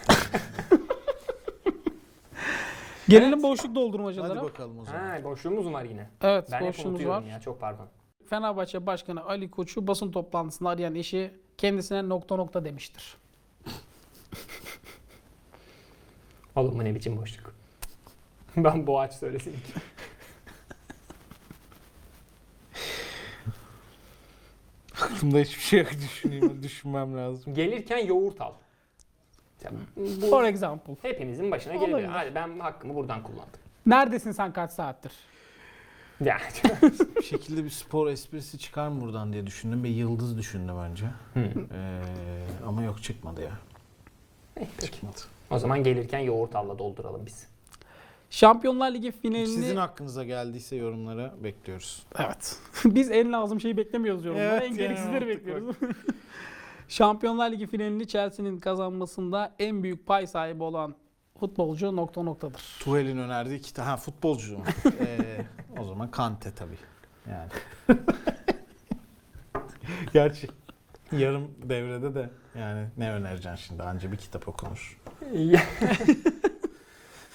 [3.09, 4.31] Gelelim boşluk doldurmacalara.
[4.41, 5.01] Hadi bakalım o zaman.
[5.01, 6.11] Ha, boşluğumuz var yine.
[6.21, 7.23] Evet Ben boşluğumuz var.
[7.23, 7.87] ya çok pardon.
[8.31, 13.17] Fenerbahçe Başkanı Ali Koç'u basın toplantısında arayan eşi kendisine nokta nokta demiştir.
[16.57, 17.55] Oğlum bu ne biçim boşluk.
[18.57, 19.73] ben boğaç söylesin ki.
[25.03, 27.55] Aklımda hiçbir şey yok düşüneyim, düşünmem lazım.
[27.55, 28.53] Gelirken yoğurt al.
[29.65, 30.95] Ya Bu For example.
[31.03, 31.89] hepimizin başına Olabilir.
[31.89, 32.09] gelebilir.
[32.09, 33.61] Hadi ben hakkımı buradan kullandım.
[33.87, 35.13] Neredesin sen kaç saattir?
[36.25, 36.39] Ya.
[37.17, 41.07] bir şekilde bir spor esprisi çıkar mı buradan diye düşündüm ve yıldız düşündü bence.
[41.35, 41.41] Hı.
[41.75, 42.03] Ee,
[42.67, 43.53] ama yok çıkmadı ya.
[44.55, 44.71] Peki.
[44.81, 45.17] Çıkmadı.
[45.51, 47.47] O zaman gelirken yoğurt alla dolduralım biz.
[48.31, 49.47] Şampiyonlar Ligi finalini...
[49.47, 52.03] Sizin aklınıza geldiyse yorumlara bekliyoruz.
[52.19, 52.59] Evet.
[52.85, 54.51] Biz en lazım şeyi beklemiyoruz yorumlara.
[54.53, 55.29] Evet, en yani gereksizleri mantıklı.
[55.29, 55.77] bekliyoruz.
[56.89, 60.95] Şampiyonlar Ligi finalini Chelsea'nin kazanmasında en büyük pay sahibi olan
[61.41, 62.63] futbolcu nokta noktadır.
[62.81, 64.59] Tuhel'in önerdiği iki tane ha, futbolcu?
[65.01, 65.47] Ee,
[65.81, 66.79] o zaman Kante tabii.
[67.31, 67.51] Yani.
[70.13, 70.49] Gerçi
[71.13, 73.83] yarım devrede de yani ne önereceksin şimdi?
[73.83, 75.01] Anca bir kitap okunur.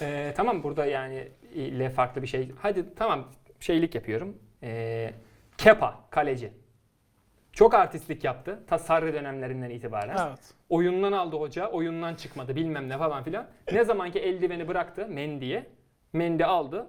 [0.01, 2.51] Ee, tamam burada yani ile farklı bir şey.
[2.61, 4.37] Hadi tamam şeylik yapıyorum.
[4.63, 5.13] Ee,
[5.57, 6.51] Kepa kaleci.
[7.53, 8.63] Çok artistlik yaptı.
[8.67, 10.27] Ta Sarri dönemlerinden itibaren.
[10.27, 10.39] Evet.
[10.69, 13.47] Oyundan aldı hoca, oyundan çıkmadı bilmem ne falan filan.
[13.71, 15.65] Ne zamanki eldiveni bıraktı Mendy'ye.
[16.13, 16.87] Mendy aldı.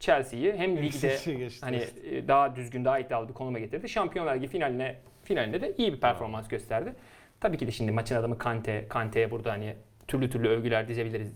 [0.00, 1.60] Chelsea'yi hem ligde geçti.
[1.60, 3.88] hani e, daha düzgün, daha iddialı bir konuma getirdi.
[3.88, 6.94] Şampiyonlar Ligi finaline finalinde de iyi bir performans gösterdi.
[7.42, 8.86] Tabii ki de şimdi maçın adamı Kante.
[8.88, 9.76] Kante'ye burada hani
[10.08, 11.32] türlü türlü övgüler dizebiliriz.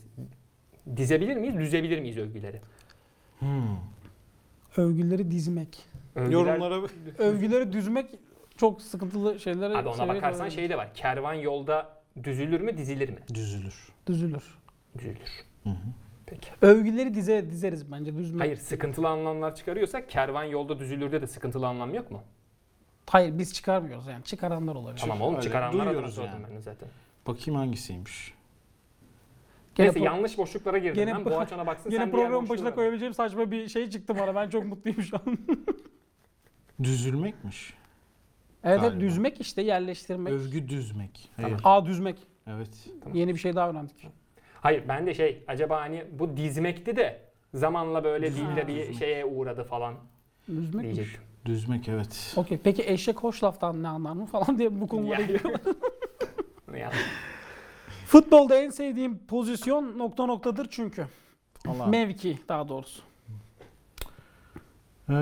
[0.96, 1.56] Dizebilir miyiz?
[1.56, 2.60] Düzebilir miyiz övgüleri?
[3.38, 3.76] Hmm.
[4.76, 5.84] Övgüleri dizmek.
[6.14, 6.88] Övgüler, Yorumlara
[7.18, 8.10] Övgüleri düzmek
[8.56, 10.94] çok sıkıntılı şeylere Abi ona bakarsan şey de var.
[10.94, 11.88] Kervan yolda
[12.22, 13.18] düzülür mü, dizilir mi?
[13.34, 13.88] düzülür.
[14.08, 14.58] düzülür.
[14.98, 15.44] Düzülür.
[15.64, 15.74] Hı hı.
[16.26, 16.48] Peki.
[16.62, 18.40] Övgüleri dize dizeriz bence düzmek.
[18.40, 22.22] Hayır, sıkıntılı anlamlar çıkarıyorsak kervan yolda düzülürde de sıkıntılı anlam yok mu?
[23.10, 24.24] Hayır biz çıkarmıyoruz yani.
[24.24, 25.00] Çıkaranlar olabilir.
[25.00, 26.44] Tamam oğlum öyle çıkaranlar adına duyuyoruz sordum yani.
[26.48, 26.88] ben de zaten.
[27.26, 28.34] Bakayım hangisiymiş.
[29.74, 31.24] Gene, Neyse pro- yanlış boşluklara girdim Gene- ben.
[31.24, 34.34] Boğaçan'a baksın gene sen diğer programın başına koyabileceğim saçma bir şey çıktı bana.
[34.34, 35.38] Ben çok mutluyum şu an.
[36.82, 37.74] Düzülmekmiş.
[38.64, 40.32] evet, evet düzmek işte yerleştirmek.
[40.32, 41.30] Övgü düzmek.
[41.36, 41.60] Hayır.
[41.64, 42.16] A düzmek.
[42.46, 42.88] Evet.
[43.12, 44.08] Yeni bir şey daha öğrendik.
[44.60, 47.20] Hayır ben de şey acaba hani bu dizmekti de
[47.54, 49.94] zamanla böyle dilde bir şeye uğradı falan
[50.48, 50.96] Düzmekmiş.
[50.96, 51.22] diyecektim.
[51.46, 52.34] Düzmek evet.
[52.36, 52.58] Okey.
[52.58, 55.26] Peki eşek hoş laftan ne anlar mı falan diye bu konulara Yani.
[55.32, 55.58] giriyor.
[56.78, 56.94] Yani,
[58.06, 61.06] Futbolda en sevdiğim pozisyon nokta noktadır çünkü.
[61.68, 61.86] Allah.
[61.86, 63.02] Mevki daha doğrusu.
[65.10, 65.14] Ee,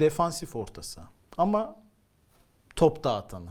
[0.00, 1.08] defansif orta saha.
[1.38, 1.76] Ama
[2.76, 3.50] top dağıtanı.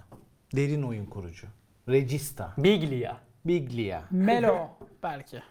[0.56, 1.48] Derin oyun kurucu.
[1.90, 2.54] Regista.
[2.58, 3.18] Biglia.
[3.46, 4.02] Biglia.
[4.12, 4.68] Melo
[5.04, 5.42] belki.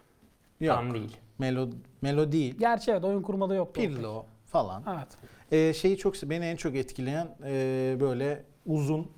[0.59, 0.75] Yok.
[0.75, 1.17] Tam değil.
[1.39, 1.69] Melo,
[2.01, 2.55] Melo değil.
[2.59, 3.75] Gerçi evet oyun kurmada yok.
[3.75, 4.83] Pirlo falan.
[4.95, 5.07] Evet.
[5.51, 9.11] Ee, şeyi çok beni en çok etkileyen e, böyle uzun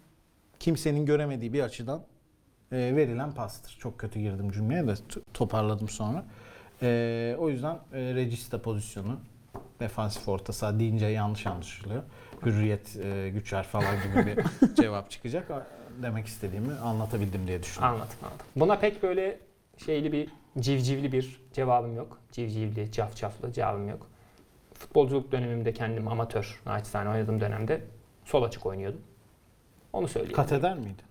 [0.60, 2.04] kimsenin göremediği bir açıdan
[2.72, 3.78] e, verilen pastır.
[3.80, 4.94] Çok kötü girdim cümleye de
[5.34, 6.26] toparladım sonra.
[6.82, 9.20] E, o yüzden e, regista pozisyonu
[9.80, 12.04] defansif orta saha deyince yanlış anlaşılıyor.
[12.46, 15.52] Hürriyet e, güçer falan gibi bir cevap çıkacak.
[16.02, 17.96] Demek istediğimi anlatabildim diye düşünüyorum.
[17.96, 18.46] Anladım anladım.
[18.56, 19.40] Buna pek böyle
[19.78, 20.30] şeyli bir
[20.60, 22.20] civcivli bir cevabım yok.
[22.32, 24.08] Civcivli, cafcaflı cevabım yok.
[24.84, 27.82] Futbolculuk dönemimde kendim amatör naçizane oynadığım dönemde
[28.26, 29.02] sol açık oynuyordum.
[29.94, 30.36] Onu söyleyeyim.
[30.36, 31.02] Kat eder miydi?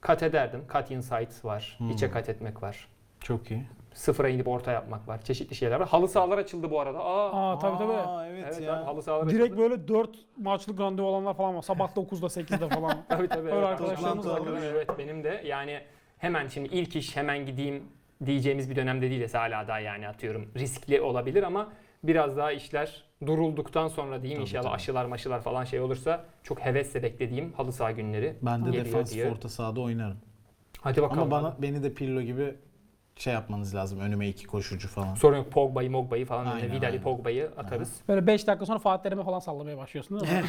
[0.00, 0.64] Kat ederdim.
[0.72, 1.74] Cut inside var.
[1.78, 1.90] Hmm.
[1.90, 2.88] içe kat etmek var.
[3.20, 3.66] Çok iyi.
[3.94, 5.22] Sıfıra inip orta yapmak var.
[5.22, 5.88] Çeşitli şeyler var.
[5.88, 6.98] Halı sahalar açıldı bu arada.
[6.98, 7.92] Aa, Aa tabii tabii.
[7.92, 8.76] Aa, evet, evet, ya.
[8.76, 9.58] abi, halı sahalar Direkt açıldı.
[9.58, 11.62] böyle 4 maçlık randevu olanlar falan var.
[11.62, 12.98] Sabah 9'da 8'de falan.
[13.08, 13.48] Tabii tabii.
[13.48, 14.40] Öyle evet, arkadaşlarımız var.
[14.62, 15.80] Evet benim de yani
[16.18, 17.84] hemen şimdi ilk iş hemen gideyim
[18.26, 21.72] diyeceğimiz bir dönemde değiliz hala daha yani atıyorum riskli olabilir ama
[22.04, 24.74] biraz daha işler durulduktan sonra diyeyim Tabii, inşallah tabii.
[24.74, 28.36] aşılar maşılar falan şey olursa çok hevesle beklediğim halı saha günleri.
[28.42, 29.30] Ben de defansif diye.
[29.30, 30.16] orta sahada oynarım.
[30.80, 31.22] Hadi bakalım.
[31.22, 32.54] Ama bana beni de Pirlo gibi
[33.16, 34.00] şey yapmanız lazım.
[34.00, 35.14] Önüme iki koşucu falan.
[35.14, 37.02] Sorun yok Pogba'yı Mogba'yı falan Aynen, önüne Vidal'i aynen.
[37.02, 38.00] Pogba'yı atarız.
[38.08, 40.48] Böyle 5 dakika sonra Fatih Terim'e falan sallamaya başlıyorsun değil mi?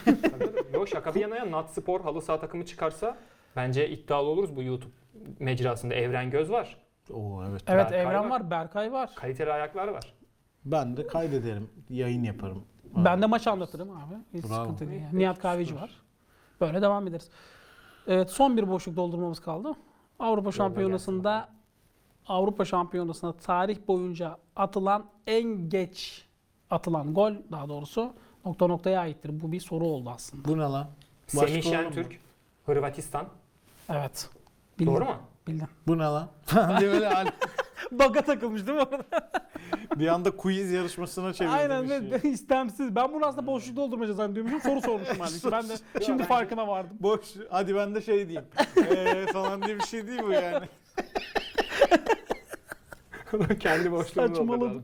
[0.74, 3.18] Yok şaka bir yana ya Nat Spor halı saha takımı çıkarsa
[3.56, 4.94] bence iddialı oluruz bu YouTube
[5.40, 5.94] mecrasında.
[5.94, 6.78] Evren Göz var.
[7.14, 7.64] Oo evet.
[7.68, 8.30] evet Berkay Evren var.
[8.30, 9.10] var, Berkay var.
[9.16, 10.14] Kaliteli ayaklar var.
[10.66, 11.70] Ben de kaydederim.
[11.90, 12.64] Yayın yaparım.
[12.96, 14.16] Ben de maç anlatırım abi.
[14.34, 14.64] Hiç Bravo.
[14.64, 15.02] sıkıntı değil.
[15.02, 16.02] İyi, Nihat Kahveci var.
[16.62, 17.30] Böyle devam ederiz.
[18.08, 19.74] Evet son bir boşluk doldurmamız kaldı.
[20.20, 21.50] Avrupa Şampiyonası'nda
[22.28, 26.26] Avrupa Şampiyonası'nda tarih boyunca atılan en geç
[26.70, 28.14] atılan gol daha doğrusu
[28.46, 29.42] nokta noktaya aittir.
[29.42, 30.48] Bu bir soru oldu aslında.
[30.48, 30.88] Bu ne lan?
[31.36, 31.64] Başka Semih?
[31.64, 32.20] Şentürk,
[32.66, 33.28] Hırvatistan.
[33.90, 34.30] Evet.
[34.80, 34.92] Bildin.
[34.92, 35.16] Doğru mu?
[35.48, 35.68] Bildin.
[35.88, 36.28] Bu ne lan?
[36.80, 37.28] diye böyle hal-
[37.92, 39.04] Baka takılmış değil mi orada?
[40.00, 42.12] bir anda quiz yarışmasına çevirdim Aynen işi.
[42.24, 42.96] ve istemsiz.
[42.96, 44.62] Ben bunu aslında boşluk doldurmaca zannediyormuşum.
[44.62, 45.52] Soru sormuşum halbuki.
[45.52, 45.74] Ben de
[46.06, 46.98] şimdi farkına vardım.
[47.00, 47.20] Boş.
[47.50, 48.46] Hadi ben de şey diyeyim.
[48.78, 50.66] Eee falan diye bir şey değil bu yani.
[53.60, 54.84] Kendi boşluğunu Saçmaladım.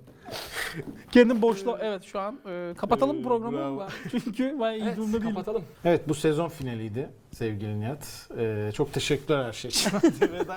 [1.11, 3.57] Kendim boşluğa evet şu an e, kapatalım Ee, programı.
[3.57, 3.87] bravo.
[4.11, 5.29] Çünkü ben iyi Evet, durumda değilim.
[5.29, 5.63] kapatalım.
[5.85, 8.29] Evet bu sezon finaliydi sevgili Nihat.
[8.37, 9.91] Ee, çok teşekkürler her şey için.
[10.21, 10.55] Veda.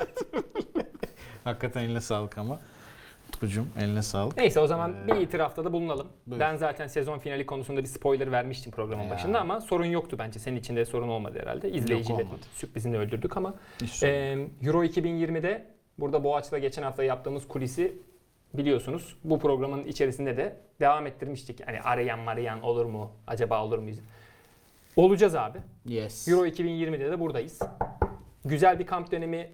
[1.45, 2.59] Hakikaten eline sağlık ama.
[3.29, 4.37] Utkucuğum eline sağlık.
[4.37, 6.09] Neyse o zaman Ee, bir itirafta da bulunalım.
[6.27, 6.41] buyur.
[6.41, 9.11] Ben zaten sezon finali konusunda bir spoiler vermiştim programın Ya.
[9.11, 10.39] başında ama sorun yoktu bence.
[10.39, 11.67] Senin için de sorun olmadı herhalde.
[12.13, 12.39] Olmadı.
[12.55, 13.55] sürprizini öldürdük ama.
[14.03, 15.67] Ee, Euro 2020'de
[15.99, 17.99] burada Boğaç'la geçen hafta yaptığımız kulisi
[18.55, 19.17] biliyorsunuz.
[19.25, 21.67] Bu programın içerisinde de devam ettirmiştik.
[21.69, 23.11] Hani arayan marayan olur mu?
[23.27, 23.99] Acaba olur muyuz?
[24.97, 25.59] Olacağız abi.
[25.87, 26.29] yes.
[26.29, 27.59] Euro 2020'de de buradayız.
[28.45, 29.51] Güzel bir kamp dönemi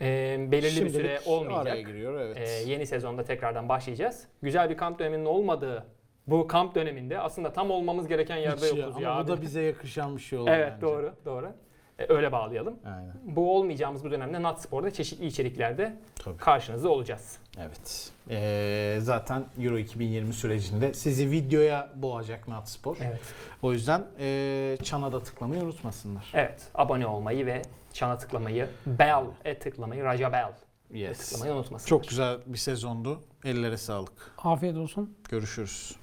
[0.00, 0.06] e,
[0.50, 1.86] belirli bir Şimdilik süre Araya olmayacak.
[1.86, 2.36] giriyor evet.
[2.38, 4.24] Ee, yeni sezonda tekrardan başlayacağız.
[4.42, 5.86] Güzel bir kamp döneminin olmadığı
[6.26, 9.14] bu kamp döneminde aslında tam olmamız gereken yerde Hiç ya, yokuz ama ya.
[9.14, 9.28] bu abi.
[9.28, 10.82] da bize yakışan bir şey oldu Evet bence.
[10.86, 11.52] doğru doğru.
[11.98, 12.74] Ee, öyle bağlayalım.
[12.84, 13.12] Aynen.
[13.24, 16.36] Bu olmayacağımız bu dönemde Nat Spor'da çeşitli içeriklerde Tabii.
[16.36, 17.38] karşınızda olacağız.
[17.58, 18.10] Evet.
[18.30, 22.96] Ee, zaten Euro 2020 sürecinde sizi videoya boğacak Natspor.
[23.00, 23.20] Evet.
[23.62, 26.30] O yüzden ee, çana da tıklamayı unutmasınlar.
[26.34, 26.62] Evet.
[26.74, 27.62] Abone olmayı ve
[27.92, 30.52] çana tıklamayı, bell'e tıklamayı, Raja Bell
[30.90, 31.18] Yes.
[31.18, 31.88] tıklamayı unutmasınlar.
[31.88, 33.20] Çok güzel bir sezondu.
[33.44, 34.12] Ellere sağlık.
[34.38, 35.16] Afiyet olsun.
[35.28, 35.96] Görüşürüz.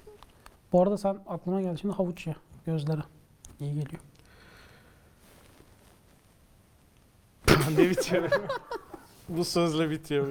[0.72, 2.36] Bu arada sen aklıma geldi şimdi havuç ye
[2.66, 3.00] gözlere.
[3.60, 4.02] İyi geliyor.
[7.78, 8.30] ne bitiyor?
[9.28, 10.28] Bu sözle bitiyor.